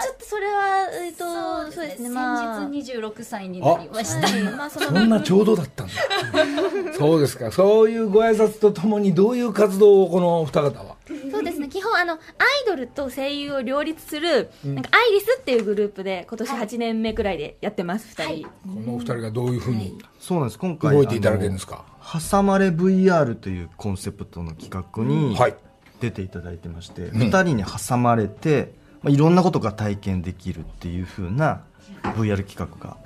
[0.00, 2.60] ちょっとそれは、えっと、そうですね、まあ。
[2.60, 4.64] 先日26歳になりました。
[4.66, 5.92] あ、そんなちょうどだったんだ。
[6.96, 7.50] そうですか。
[7.50, 10.94] そういうご挨拶とともにどういう活動をこの二方は？
[11.30, 11.68] そうですね。
[11.68, 12.20] 基本あのアイ
[12.66, 18.50] ドルと声優を両立する、なんかアイリスっていうグループで今年8年目くらいでやってます2人、こ
[18.92, 20.58] の二人がどういうふうにそうなんです。
[20.58, 21.84] 今回動いていただけるんですか？
[22.30, 25.56] 挟まれ VR というコンセプトの企画にはい。
[26.00, 31.62] 出ていただいてまして、2人に挟まれて、まあ、いろんなことが体験できるっていう風な
[32.02, 32.96] VR 企画が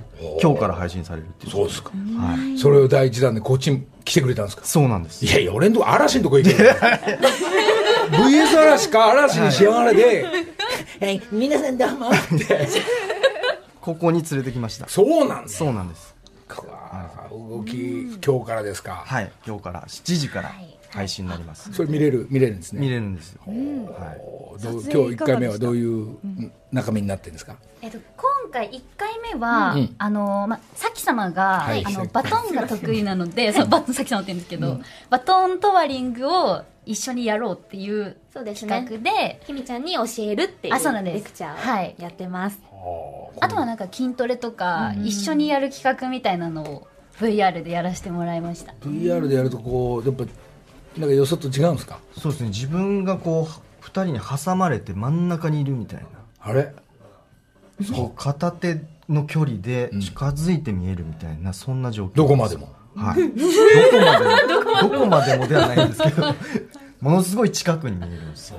[0.42, 1.52] 今日から配信されるっていう。
[1.52, 1.90] そうですか。
[1.90, 2.58] はい。
[2.58, 4.64] それを第一弾でこっちに来てくれたんですか？
[4.64, 5.24] そうなんです。
[5.24, 6.70] いやいや俺んとこ嵐のとこ行けよ。
[8.10, 10.24] VS 嵐か嵐にしやがれで
[11.00, 12.12] 「はい皆さんどうも」っ
[12.46, 12.68] て
[13.80, 14.88] ここに連れてきました。
[14.88, 16.14] そうなんですそうなんです。
[16.48, 16.62] か
[17.30, 19.02] 動き今日からですか。
[19.06, 19.82] はい今日から。
[19.88, 20.52] 7時から
[20.90, 22.80] 配信になります、それ見れる見れるんですね。
[22.80, 23.54] 見れるんですよ、はい、
[24.62, 26.16] 今日1回目はどういう
[26.72, 27.56] 中身になってるんですか？
[27.82, 29.94] えっと、今回1回目は、うん。
[29.98, 31.84] あのま、さき様が、はい。
[31.86, 34.80] あのバトンが得意なのでそうバトンさき様って言うんですけど、
[35.10, 41.14] バトントワリングを一緒にやろうっていうそうです企ね画でひみちゃんに教えるっていうあそうなんです。
[41.16, 41.94] レクチャはい。
[41.98, 42.60] ーをやってます、
[43.40, 48.74] あとはなんか筋トレとか、一緒にやる企画みたいなのを VR でやらせてもらいました。
[48.82, 50.24] VR でやるとこうやっぱ
[50.96, 51.98] なんかよそと違うんですか？
[52.18, 52.48] そうですね。
[52.50, 56.06] 自分がこう2人に挟まれて真ん中にいるみたいな。
[56.40, 56.72] あれ？
[57.82, 62.72] そう片手の距離で近づいて見えるみたいな、そんな状況どこまでも。
[62.96, 63.28] はい。
[63.36, 64.90] どこまでも。
[64.90, 65.46] どこまでも。
[65.46, 66.34] ではないんですけど
[67.00, 68.50] ものすごい近くに見えるんです。
[68.50, 68.58] よ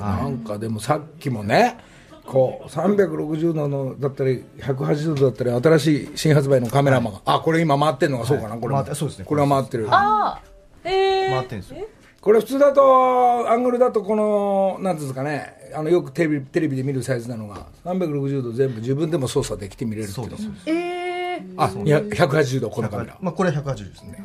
[0.00, 1.78] なんかでもさっきもね
[2.24, 8.74] こう360度のだったり180度だったり新しい新発売のカメラマンが、あこれ今回ってんのがそうかな、これも。
[8.74, 9.24] 回ってそうですね。
[9.24, 9.86] これは回ってる。
[9.90, 10.40] あ
[10.84, 11.86] え回ってるんですよ
[12.28, 20.30] これ普通だとアングルだとこのなんていうんですかねあのよくテレビテレビで見るサイズなのが360度全部自分でも操作できて見れるっていう。
[20.30, 21.42] のそうですそうです。
[21.56, 24.22] あいや180度このカメラまあこれ180ですね、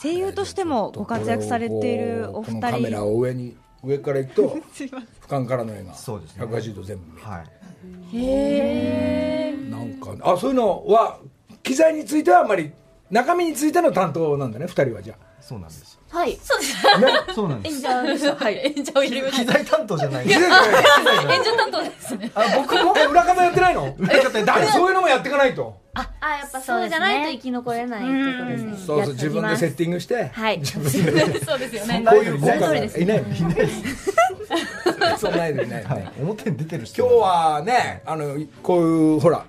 [0.00, 4.88] 声優としてもご活躍されているおこの二カメラ人を上に上から行くと 俯
[5.26, 6.44] 瞰からの絵がそうですね。
[6.44, 7.26] 180度全部見える。
[7.28, 7.42] は
[9.58, 9.68] い。
[9.68, 11.18] なんかあそういうのは
[11.64, 12.70] 機材についてはあんまり
[13.10, 15.96] 中身についての担当なんだね2人はじゃそうなんです。
[16.10, 16.36] はい。
[16.42, 16.74] そうです。
[17.32, 17.76] そうなんです。
[17.76, 18.34] 演者でした。
[18.34, 18.74] はい。
[18.76, 20.32] 演者をやりました機材担当じゃない。
[20.32, 20.48] 演者
[21.56, 22.32] 担当ですね。
[22.34, 23.96] あ僕もえ裏方やってないの？
[24.44, 25.76] だそういうのもやっていかないと。
[25.94, 26.00] あ
[26.40, 28.76] やっぱそうじゃないと生き残れないっていうことですね。
[28.76, 30.30] そうそう自分でセッティングして。
[30.32, 30.66] はい。
[30.66, 32.04] そうですよね。
[32.04, 33.68] こういう効果がいないのいない。
[35.16, 37.06] そんないないよね表に出てる人。
[37.06, 39.44] 今日はねあのこういうほら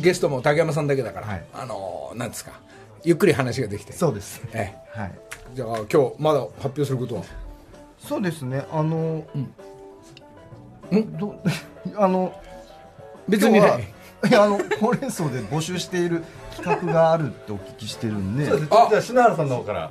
[0.00, 1.44] ゲストも竹山さんだけだから、はい。
[1.52, 2.52] あのなんですか
[3.04, 3.92] ゆっくり話ができて。
[3.92, 4.40] そうです。
[4.52, 5.12] えはい。
[5.14, 7.22] えじゃあ今日まだ発表することは？
[7.98, 8.64] そうですね。
[8.72, 9.24] あの、
[11.18, 11.34] ど
[11.96, 12.32] あの
[13.28, 13.92] 別にね。
[14.28, 16.22] いやあのほうれん草で募集している
[16.54, 18.48] 企画があるってお聞きしてるんで。
[18.70, 19.90] あじゃあ篠原さんの方から。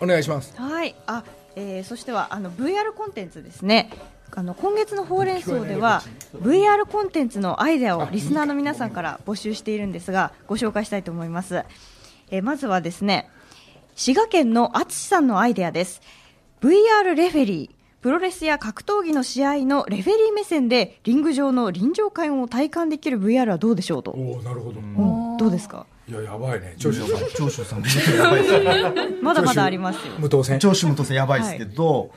[0.00, 0.52] お願いします。
[0.56, 1.22] はい、あ、
[1.56, 3.90] えーそしてはあの VR コンテンツですね。
[4.36, 6.02] あの今月のほうれん草では
[6.42, 11.62] VR コンテンツのアイデアをリスナーの皆さんから募集しているんですがご紹介したいと思います。
[12.34, 13.28] えーまずはですね
[13.94, 16.00] 滋賀県のあつしさんのアイデアです。
[16.60, 24.80] VR レフェリープロレスや格闘技の試合のレフェリー目線でリング上の臨場感を体感できる VR はどうでしょうと、おおなるほど。
[24.80, 25.86] うんどうですか？
[26.08, 26.74] いややばいね。
[26.78, 27.20] 長州さん。
[27.36, 29.16] 長州さんやばいですね。
[29.22, 30.14] まだまだありますよ。
[30.18, 30.58] 無当選。
[30.58, 32.10] 長州無当選やばいですけど、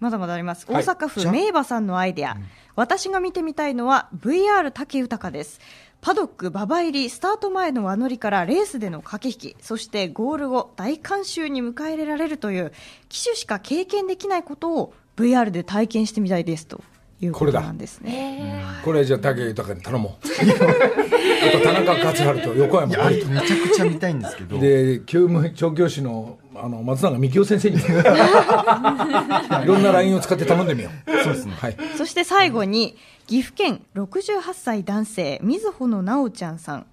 [0.00, 0.66] まだまだあります。
[0.70, 0.84] はい。
[0.84, 2.36] 大阪府名馬さんのアイデア。
[2.76, 5.60] 私が見てみたいのは VR 竹豊です。
[6.04, 12.74] パドック馬場入りスタート前の輪乗りからレースでの駆け引き、そしてゴール後大観衆に迎え入れられるという
[13.08, 16.84] 騎手しか経験できないことを VR で体験してみたいですと
[17.22, 18.62] いうことなんですね。
[18.84, 20.28] これじゃあ武豊に頼もう。
[21.48, 24.58] あと田中勝春と横山あれめちゃくちゃ見たいんですけど。
[24.58, 27.78] で教務調教師のあの松永幹夫先生に。
[27.78, 27.82] も
[29.64, 31.22] いろんな LINE を使って頼んでみよう。
[31.24, 31.54] そうですね。
[31.58, 31.76] はい。
[31.96, 36.86] そして最後に岐阜県68歳男性みずほのなおちゃんさん。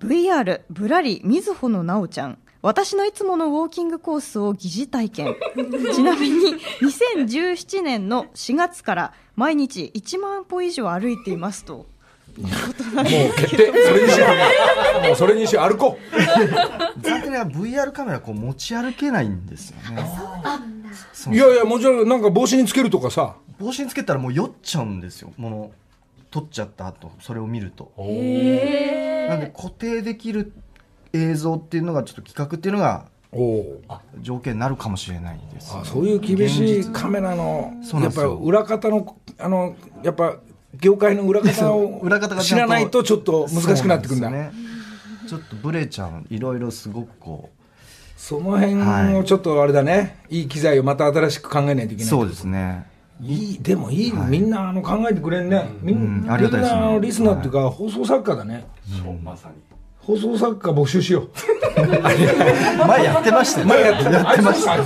[0.00, 2.38] VR ぶらりみずほのなおちゃん。
[2.62, 5.36] 私のいつものウォーキングコースを疑似体験。
[5.94, 11.86] ちなみに2017年の4月から毎日1万歩以上歩いていますと
[12.38, 13.72] もう決定。
[13.72, 14.26] それにしよ
[15.02, 15.98] うもうそれにしよう歩こ
[17.02, 20.04] 残念ながら VR カメラこう持ち歩けないんですよね。
[21.30, 23.36] ういやいやもちろんなんか帽子につけるとかさ。
[23.58, 25.32] 帽子につけたらもう酔っちゃうんですよ。
[25.36, 25.70] もの
[26.30, 27.92] 撮っちゃった後それを見ると。
[27.96, 28.04] な
[29.36, 30.52] んで固定できる
[31.12, 33.80] 映像っていうのがちょっと企画っていうのがおお
[34.20, 38.34] 条件になるかもしれないですあそういう厳しいカメラのやっぱそうなんですよ。
[38.36, 40.36] 裏方のあのやっぱ
[40.78, 44.28] 業界の裏方を裏方が知らないとちょっと難しくなってくるんだ。
[44.28, 44.70] そうなんね。
[45.28, 47.50] ちょっとブレちゃういろいろすごくこ
[48.16, 52.86] その辺をちょっとあれだね、い、い機材をまた新しく考えないといけないうそうですね。
[53.22, 56.30] いいでもいい、みんなあの考えてくれんね、みんうん。
[56.30, 56.80] ありがたいですね。
[56.80, 58.66] みんなあのリスナーっていうか、放送作家だね。
[59.22, 59.54] まさに
[60.02, 61.28] 放送作家募集しよう。
[62.86, 63.66] 前やってましたよ。
[63.66, 64.76] ね前やってやってました。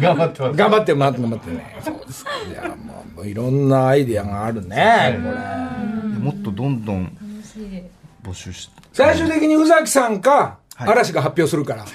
[0.00, 0.56] 頑張ってます。
[0.56, 1.76] 頑張って頑張ってね。
[1.82, 2.30] そうですか。
[2.50, 2.68] いや
[3.16, 6.18] もういろんなアイディアがあるね、これ。
[6.20, 7.16] もっとどんどん
[8.22, 11.84] 募集して最終的に宇崎さんか、はい嵐が発表するから。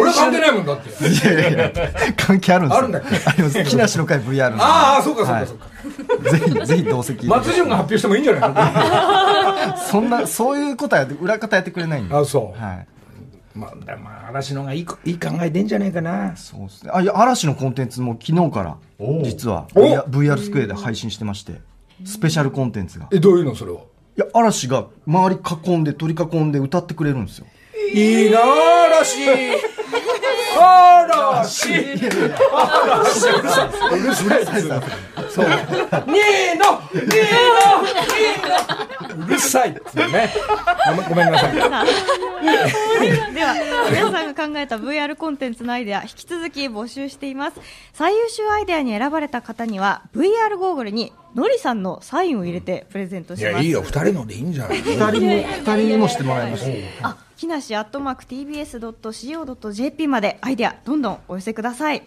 [0.00, 1.08] 俺関係ないもんだって。
[1.08, 1.72] いやいやいや
[2.16, 2.78] 関係あるんですよ。
[2.78, 3.08] あるんだっけ？
[3.24, 3.64] あります。
[3.64, 5.44] 木梨の会 VR なんでああそうかそうはい。
[5.44, 7.26] かそうか、ぜひぜひ同席。
[7.26, 12.14] 松潤が発表してもいいんじゃない そんなそういうことはやって裏方やってくれないんで。
[12.14, 12.60] あそう。
[12.62, 12.86] はい。
[13.54, 16.36] まあ、まあ嵐のがいいこいい考えでんじゃねえかな。
[16.36, 16.90] そうですね。
[16.92, 18.76] あいや嵐のコンテンツも昨日から
[19.24, 21.54] 実はお VR, VR スクエアで配信してまして。
[22.04, 23.06] スペシャルコンテンツが。
[23.06, 23.78] いえどういうのそれは？
[24.16, 27.46] や嵐が周り囲んで取り囲んで歌ってくれるんですよ。
[27.92, 29.18] いいな嵐。
[30.58, 31.70] 嵐。
[32.52, 33.28] 嵐。
[33.28, 34.62] うるさいさい
[35.30, 35.46] そう。
[35.46, 35.54] ニー
[36.58, 37.12] ノニーノ
[37.82, 38.55] ニーノ
[39.56, 40.32] うるさいっつうね。
[40.86, 41.54] ごめんごめんなさい。
[41.54, 43.54] では
[43.90, 47.60] 皆さんが考えた VR コンテンツのアイデア引き続き募集しています。
[47.92, 53.54] 最優秀アイデアに選ばれた方には VR ゴーグルにのりさんのサインを入れてプレゼントいします。
[53.54, 53.82] やいいよ。
[53.82, 62.02] 二人のでいいんじゃない二人も二人にもしてもらいましたあ木梨アットマーク TBS.CO.JP までアイデアどんどんお寄せください。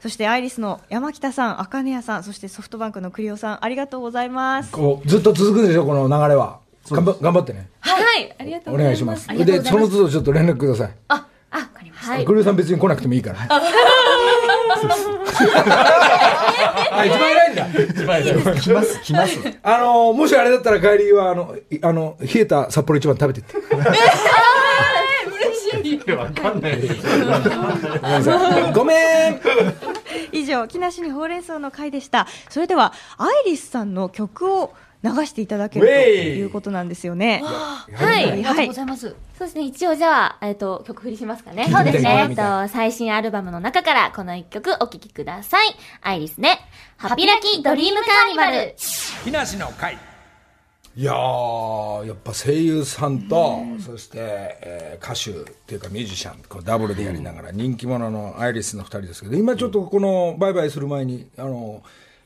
[0.00, 4.72] そしてアイリスの山北さん、茜谷さん、そしてソフトバンクの栗尾さん、ありがとうございます。
[4.72, 7.68] こうずっと続くでしょこの流れは頑張頑張ってね。
[7.80, 8.84] はい、ありがとうおございま。
[8.84, 9.28] 願いします。
[9.28, 9.62] で。
[9.64, 10.90] その都度ちょっと連絡ください。
[11.08, 12.12] あ、あ、わかりました。
[12.12, 12.24] はい。
[12.24, 13.38] 栗尾さん別に来なくてもいいから。
[16.92, 17.66] あ一番偉いんだ。
[18.60, 19.38] 来ます来ます。
[19.62, 23.56] あのもしあれだったら帰りはあのいあの冷えた札幌一番食べてって。
[26.14, 26.76] わかんない。
[26.80, 27.42] ですごめんな
[28.22, 28.72] さい。
[28.72, 29.40] ごめん。
[30.32, 32.26] 以上、木梨にほうれん草の回でした。
[32.48, 37.42] それでは、アイリスさんの曲を流していただけるということなんですよね。
[37.42, 37.86] は
[38.20, 39.16] い、ありがとうございます。
[39.38, 41.68] そうですね、一応じゃあ、えっと、曲振りしますかね。
[41.70, 42.26] そうですね。
[42.28, 45.74] えっと、最新アルバムの中からこの一曲お聴きください。
[46.02, 46.60] アイリスね、
[46.98, 48.74] ハッピーラッキードリームカーニバル。
[49.24, 49.98] 木梨の会
[50.96, 61.82] いやーやっぱ声優さんと、そして、えー歌手っていうかミュージシャンこうダブルでやりながら人気者のアイリスの2人ですけど今ちょっとこのバイバイする前にあの、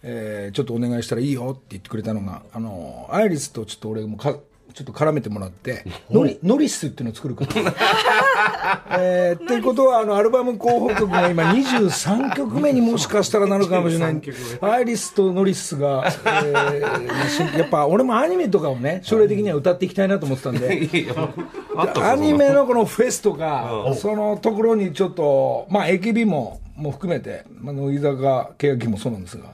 [0.07, 4.39] えーちょっとお願いしたらいいよって言ってくれたのがあのアイリスとちょっと俺もか
[4.75, 8.99] ちょっと絡めてもらって、ノリ、ノリスっていうのを作るから。
[8.99, 14.21] えー、っていうことは、あの、アルバム候補曲が今23曲目にもしかしたらなるかもしれない。
[14.61, 20.67] アイリスとノリスが、えーしやっぱ俺もアニメとかをね、将来的には歌っていきたいなと思ってたんで、
[22.03, 29.45] アニメのこのフェスとか、そのところにちょっと、まあ、AKB も、も含めて、まあ、乃木坂、欅もそうなんですが、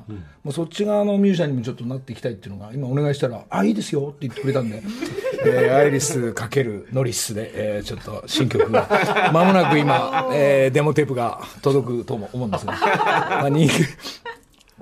[0.43, 4.83] もうそっち側のミュージシャンにもちょっとなっていきたいっていうのが、今お願いしたら、あ、いいですよって言ってくれたんで、
[5.45, 8.89] えーアイリス×ノリスで、えーちょっと新曲が、
[9.33, 12.73] まもなく今、 えーデモテープが届くとも思うんですが、
[13.43, 13.51] まあ、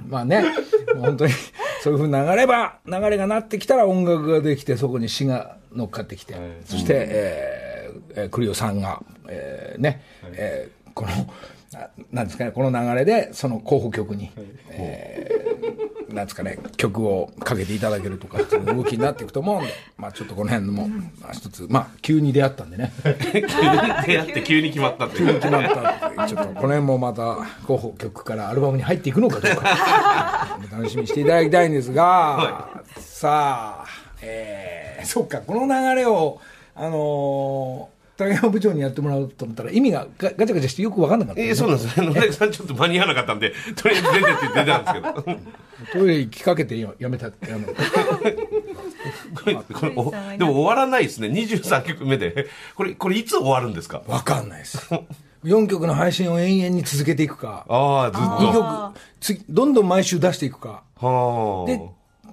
[0.07, 0.43] まあね、
[0.95, 1.33] もう本当に
[1.83, 11.11] そういうふうに流れば、流れがなってきたら音楽ができて、そこに詩が乗っかってきて、そして、えーえー、クリオさんが、えーね、えーこの、
[11.79, 14.31] ななんですかね、この流れで、その候補曲に、
[14.71, 15.49] えー
[16.13, 20.89] なんですかね、曲をかけていただけるとか、っていう動きになっていくと思うんで、 まあちょっとこの辺も、
[21.21, 22.93] まあ一つ、まあ急に出会ったんでね。
[23.05, 23.47] 急に
[24.07, 26.29] 出会って急に決まったって急に決まったっていう。
[26.29, 33.87] ちょっとこの辺もまた候補曲からアルバムに入っていくのかどうか 楽しみにしていただきたいんですが、さあ、
[34.23, 36.41] えー、そっかこの流れを
[36.75, 42.07] あのー竹山部長にやってもらうと思ったら意味がガチャガチャしてよく分かんなかった、えー、そうなんですね。
[42.09, 45.41] 野田さんちょっと間に合わなかったんで、とりあえず出てって出たんですけど。
[45.93, 47.75] トイレ行きかけてやめたやめた
[49.41, 51.29] これでも終わらないですね。
[51.29, 52.49] 23曲目で。
[52.75, 54.91] これ、これいつ終わるんですか分かんないです
[55.45, 59.37] 4曲の配信を延々に続けていくかああ、ずっと2。
[59.37, 61.71] 曲どんどん毎週出していくかはあ。
[61.71, 61.81] で、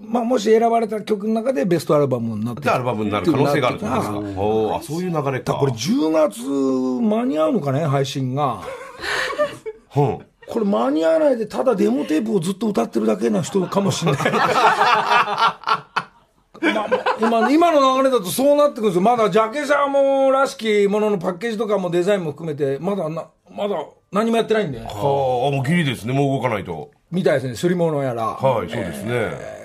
[0.08, 4.76] まあ、もし選ばれた曲の中でベストアルバムになってで、アルバムになる可能性があるってことですか？
[4.78, 5.53] あ、そういう流れか。
[5.53, 8.62] これ10月間に合うのかね配信が
[9.95, 10.20] うん。
[10.47, 15.95] これ間に合わないでただデモテープをずっと歌ってるだけな人かもしれない ま
[16.62, 23.76] あ今今の流れだとそうなってくるんですよまだジャケ写もらしきもののパッケージとかもデザインも含めてまだなまだ
[24.12, 26.14] 何もやってないんではあ、もうギリですね。
[26.14, 26.91] もう動かないと。
[27.12, 29.10] みたいですねすり物やらはい、そうですね。
[29.12, 29.64] えー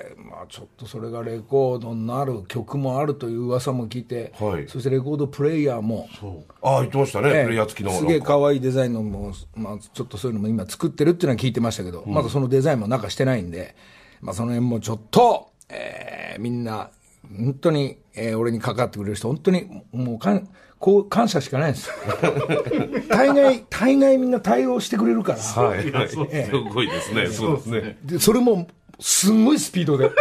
[0.51, 6.09] ちょっとそれがレコードになる曲もあるという噂も聞いて、はいそしてレコードプレイヤーも
[6.61, 7.29] ああ、言ってましたね。
[7.29, 7.93] ええプレイヤー付きの。
[7.93, 13.77] すげえ可愛いデザインのも、まあ、ちょっとそういうのも今作ってるっていうのは聞いてましたけど、まだそのデザインもなんかしてないんで、
[14.19, 16.89] まあ、その辺もちょっと、えーみんな
[17.37, 20.49] 本当に、えー俺にかかってくれる人本当にもうかん
[20.79, 21.91] こう感謝しかないです
[23.07, 26.09] 大概大概みんな対応してくれるから、はい、はい。
[26.09, 27.27] すごいですね。
[27.27, 27.97] そうですね。
[28.03, 28.67] でそれも
[29.01, 30.11] すんごいスピードで、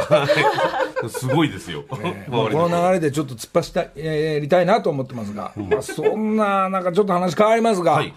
[1.08, 1.84] すごいですよ。
[2.28, 8.14] もうこの流れでちょっと突っ走った、えーやりたいなと思ってますが、まあ、そんななんかちょっと話変わりますが、はい。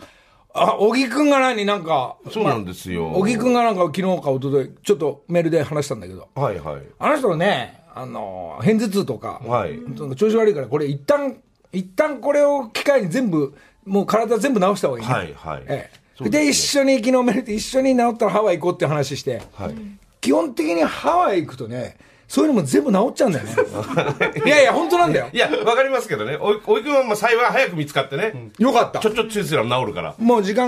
[0.56, 3.10] あ小木君が何なんかそうなんですよ。
[3.12, 6.30] 小木君がなんか昨日か一昨日ちょっとメールで話したんだけど。
[6.36, 6.82] はい、はい。
[7.00, 9.80] あの人はねあの片頭痛とか、はい。
[10.16, 11.36] 調子悪いからこれ一旦
[11.74, 13.54] 一旦これを機会に全部
[13.86, 15.64] もう体全部治した方がいいね、はい、はい。
[15.68, 15.90] え
[16.22, 16.50] でね。
[16.50, 19.76] 一緒に昨日メールで一緒に治ったらハワイ行こうって話して、はい。
[20.24, 21.98] 基本的にハワイ行くとね
[22.30, 23.54] そういうのも全部治っちゃうんだよね。
[24.44, 25.28] いやいや本当なんだよ。
[25.32, 26.36] いや、わかりますけどね。
[26.42, 28.50] おい、おいくんはまあ幸い早く見つかってね。
[28.58, 29.00] よかった。
[29.00, 30.16] ちょちょっとすら治るから。
[30.18, 30.68] もう時間、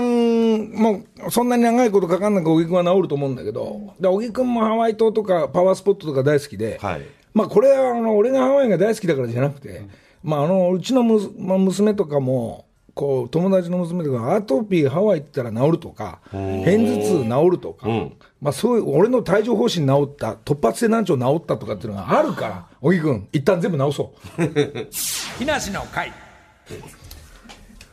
[0.74, 7.02] もうそんなに長いことかかんなく小木君は治ると思うんだけど、で小木君もハワイ島とかパワースポットとか大好きで、はい。
[7.34, 9.86] まあこれはあの俺がハワイが大好きだからじゃなくて、
[10.22, 24.46] まああのうちのむす、まあ、娘とかも、こう友達の娘とかアトピーハワイ行ったら治るとか片頭痛治るとか、んまあ、そういう俺の帯状疱疹治った突発性難聴治ったとかっていうのがあるから小木君一旦全部治そう。
[25.38, 26.12] 木梨の会。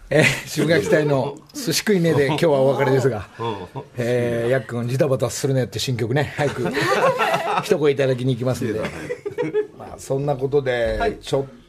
[0.10, 3.30] えー、渋垣隊の寿司食い目で今日はお別れですが、
[3.98, 6.34] えー、やっくんジタバタするねって新曲ね。
[6.36, 6.68] 早く
[7.64, 8.82] 一声いただきに行きますんで。
[9.78, 11.63] まあそんなことで、ちょっと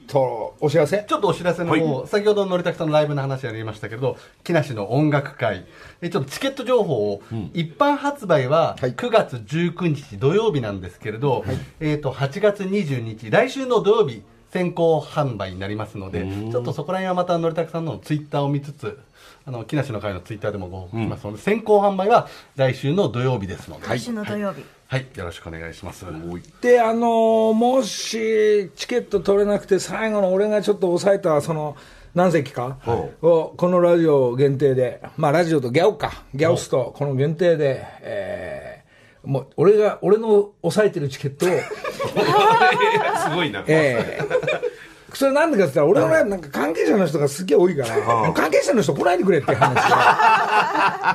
[0.60, 1.04] お知らせ？
[1.08, 5.66] ちょっとお知らせの方、先ほどのりたくさんのライブの話ありましたけど、木梨の音楽会、
[6.00, 8.94] えちょっとチケット情報を、一般発売ははい。
[8.94, 11.44] 9月19日土曜日なんですけれど、
[11.80, 14.22] えっ、と、8月22日、来週の土曜日、
[14.54, 19.00] 先行販売になりますので、ちょっとそこら辺はまたのりたくさんのツイッターを見つつ、
[19.46, 24.64] あの木梨の会のツイッターでもご報告しますので、先行販売は来週の土曜日ですので、来週の土曜日、はい、
[24.98, 26.04] よろしくお願いします。
[26.60, 31.76] であのーもしチケット取れなくて最後の俺がちょっと抑えたその
[32.14, 32.78] 何席か
[33.22, 36.24] をこのラジオ限定でまあラジオとギャオか。
[36.34, 38.74] ギャオスとこの限定で、えー
[39.24, 41.48] もう俺が俺の抑えてるチケットを。
[41.56, 43.64] すごいな。
[43.66, 44.73] ええ
[45.14, 49.74] それなんでかって言ったら、俺のライブなんか関係者の人がすげえ多いから、関係者の人来ないでくれって話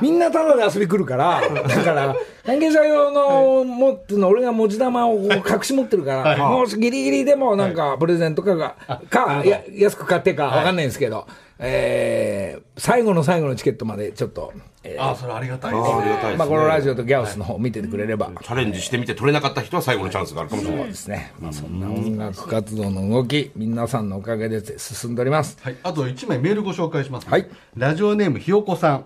[0.02, 8.74] みんなただで遊び来るから、だから、変形者用の持ってるの、俺が文字玉を隠し持ってるから、もうギリギリでもなんかプレゼントかが、
[9.10, 11.26] か、や安く買ってかわかんないんですけど、
[11.60, 16.36] えー最後の最後のチケットまでちょっと、えーあそれありがたいあーありがたいですね。
[16.38, 20.84] まあこのラジオとギャオスの方見ててくれれば、チャレンジしてみて取れなかった人は最後のチャンスがあるかもしれない。
[20.86, 21.34] ですね。
[21.38, 25.58] まあそんな音楽活動の動き、皆さんのおかげで進んでおります。
[25.60, 27.46] はい、あと1枚メールご紹介します、はい。
[27.76, 29.04] ラジオネームひよこさん。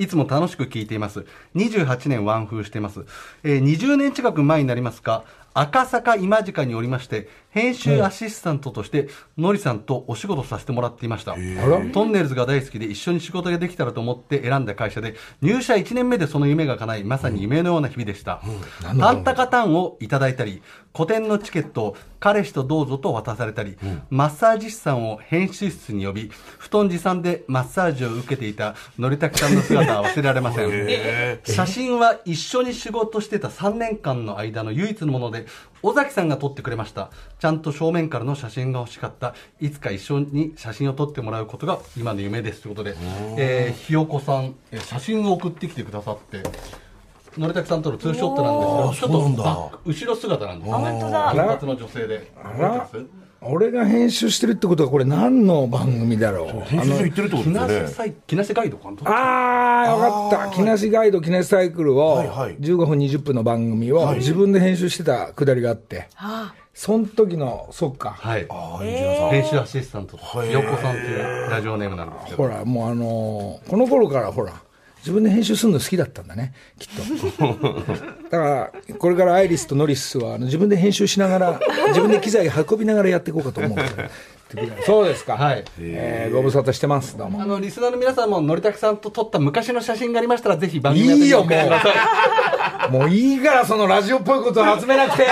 [0.00, 1.26] いつも楽しく聞いています。
[1.56, 3.00] 28年ワンフーしています、
[3.42, 5.24] えー20年近く前になりますか
[5.60, 11.34] 赤坂今近におりまして編集アシスタントとしてのりさんとお仕事させてもらっていました。
[11.92, 18.40] トンネルズが大好きで一緒に仕事ができたらと思って選んだ会社で入社1年目でその夢が叶いまさに夢のような日々でした、
[19.00, 23.76] タンタカタンをいただいたり個展のチケットを彼氏とどうぞと渡されたり、
[24.10, 31.40] マッサージ師さんを編集室に呼び布団持参でマッサージを受けていたのりたくさんの姿は忘れられません。
[31.44, 35.47] 写真は一緒に仕事してた3年間の間の唯一のもので
[35.82, 37.10] 尾崎さんが撮ってくれました。
[37.38, 39.34] ちゃんと正面からの写真が欲しかった。
[39.60, 42.96] いつか一緒に写真を撮ってもらうことが今の夢ですということで、
[43.36, 46.42] えーひよこさん、えー写真を送ってきてくださって。
[47.36, 48.50] のりたくさんとのツーショットな
[48.86, 50.78] んですけどちょっとバック後ろ姿なんですよ。
[50.78, 52.32] ね本当だ金髪の女性で
[53.40, 56.68] 俺が編集してるってことはこれ何の番組だろう？
[56.68, 57.82] 編集所行ってるってこと木ですよね。
[57.82, 60.54] 梨サイ木梨ガイドかなああ、わかった。
[60.56, 62.56] 木梨ガイド、木梨サイクルを、はいはい。
[62.56, 66.08] 15分20分の番組を自分で編集してたくだりがあって、
[66.74, 68.10] その時の、そっか。
[68.10, 68.46] はい。
[69.30, 72.36] 編集アシスタントはいひよこさんというラジオネームなんですけど。
[72.38, 74.52] ほら、もうあのーこの頃からほら、
[75.00, 77.46] 自分で編集するの好きだったんだね、きっと。
[78.30, 83.78] だから、これからアイリスとノリスは、あの自分で編集しながら、自分で機材運びながらやっていこうかと思う。
[84.86, 85.36] そうですか。
[85.36, 87.18] はいえーご無沙汰してます。
[87.18, 87.42] どうも。
[87.42, 92.92] あのリスナーの皆さんものりたくさんと撮った昔の写真がありましたらぜひ番組いいよ、も宛てに送ってくださいう。
[92.92, 95.26] もういいから、そのラジオっぽいことを集めなくて。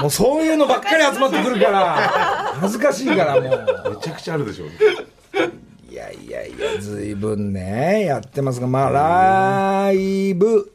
[0.00, 2.54] もうそういうのばっかり集まってくるから。
[2.60, 3.90] 恥ずかしいから、もう。
[3.90, 4.70] めちゃくちゃあるでしょうい
[6.32, 10.72] やいや、ずいぶんね、やってますが、まあ、ライブ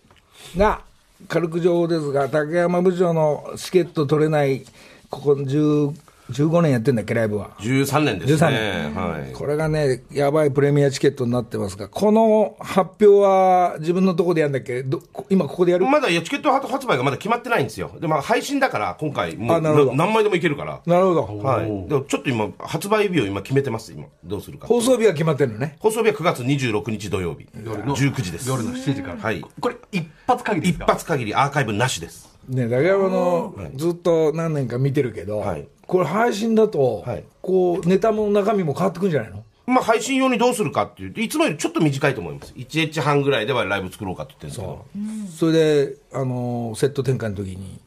[0.55, 0.81] が、
[1.27, 4.63] 軽く情報ですが、竹山部長のチケット取れない、
[5.09, 5.93] ここ10
[6.31, 7.51] 15年やってんだっけ、ライブは。
[7.59, 9.33] 13年です13ねはい。
[9.33, 14.83] これがね、やばいプレミアチケットになってますが、この発表は自分のとこでやるんだっけ？
[14.83, 15.85] どこ今ここでやる？
[15.85, 17.91] まだいやチケット発売がまだ決まってないんですよ。
[17.99, 19.95] で、まあ、配信だから今回もうあなるほど。
[19.95, 20.81] な何枚でもいけるから。
[20.85, 21.37] なるほど。
[21.43, 24.05] はい、でもちょっと今発売日を今決めてます今。
[24.23, 24.67] どうするか。
[24.67, 25.77] 放送日は決まってるのね。
[25.79, 27.47] 放送日は9月26日土曜日。
[27.55, 28.49] 19時です。
[28.49, 29.17] 夜の7時から。
[29.17, 29.41] はい。
[29.59, 35.67] これ一発限りです一か発限りアーカイブなしですね、竹山のずっと何年か見てるけど、はい。
[35.85, 37.23] これ配信だと、はい。
[37.41, 39.43] こうネタも中身も変わってくるんじゃないの？
[39.65, 42.53] まあ配信用にどうするかっていうといつもよりちょっと短いと思います。
[42.53, 45.51] 1H 半ぐらいではライブ作ろうかって言ってるんですけど。
[45.51, 47.79] それで、あのーセット転換の時に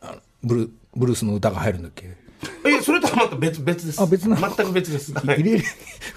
[0.00, 2.16] あのブルブルースの歌が入るんだっけ？
[2.64, 4.02] えそれとはまた別別です。
[4.02, 4.38] あ別な。
[4.38, 5.40] の全く別です、はい。
[5.40, 5.64] 入れる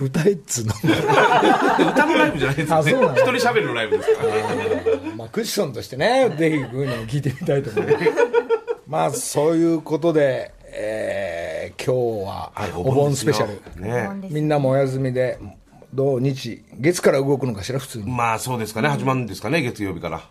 [0.01, 0.73] 歌えっつうの？
[1.91, 2.75] 歌のライブじゃないですよね。
[2.75, 3.13] あそうなの？
[3.13, 4.33] 一人喋るのライブですから。
[4.33, 8.05] ねまあクッションとしてねぜひこういうのを聞いてみたいと思います。
[8.87, 14.09] まあそういうことで、えー今日ははいお盆スペシャル、ね。
[14.29, 15.39] みんなもお休みで
[15.93, 18.11] 土日月から動くのかしら普通に。
[18.11, 18.89] まあそうですかね。
[18.89, 20.21] 始まるんですかね月曜日から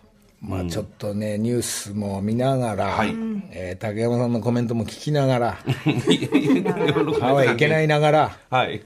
[0.41, 3.09] まあちょっとね、ニュースも見ながら、はい。
[3.51, 5.51] えー竹山さんのコメントも聞きながら、
[7.19, 8.81] ハハワイ行けないながら、はい。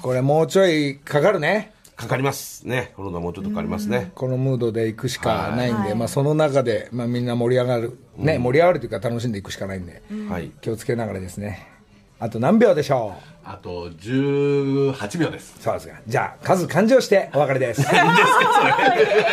[0.00, 1.72] これもうちょいかかるね。
[1.96, 2.92] かかりますね。
[2.94, 4.12] コロナもうちょっとかかりますね。
[4.14, 10.50] このムードで行くしかないんで、まあその中で、まあみんな盛り上がる、ね、盛り上がるというか楽しんでいくしかないんで、はい。
[10.60, 11.75] 気をつけながらですね。
[12.18, 13.48] あと何秒でしょう？
[13.48, 15.54] あと18秒です。
[15.60, 15.94] そうですか。
[16.06, 17.82] じゃあ、数勘定してお別れです。
[17.94, 18.62] 何ですか、そ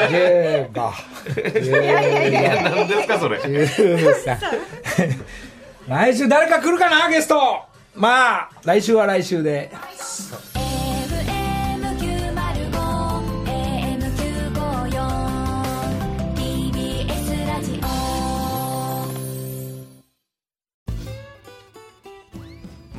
[0.10, 0.92] れ？15。
[2.64, 4.38] 何ですかそれ？13
[5.88, 7.62] 来 週誰か来るかなゲスト。
[7.96, 9.72] まあ来週は来週で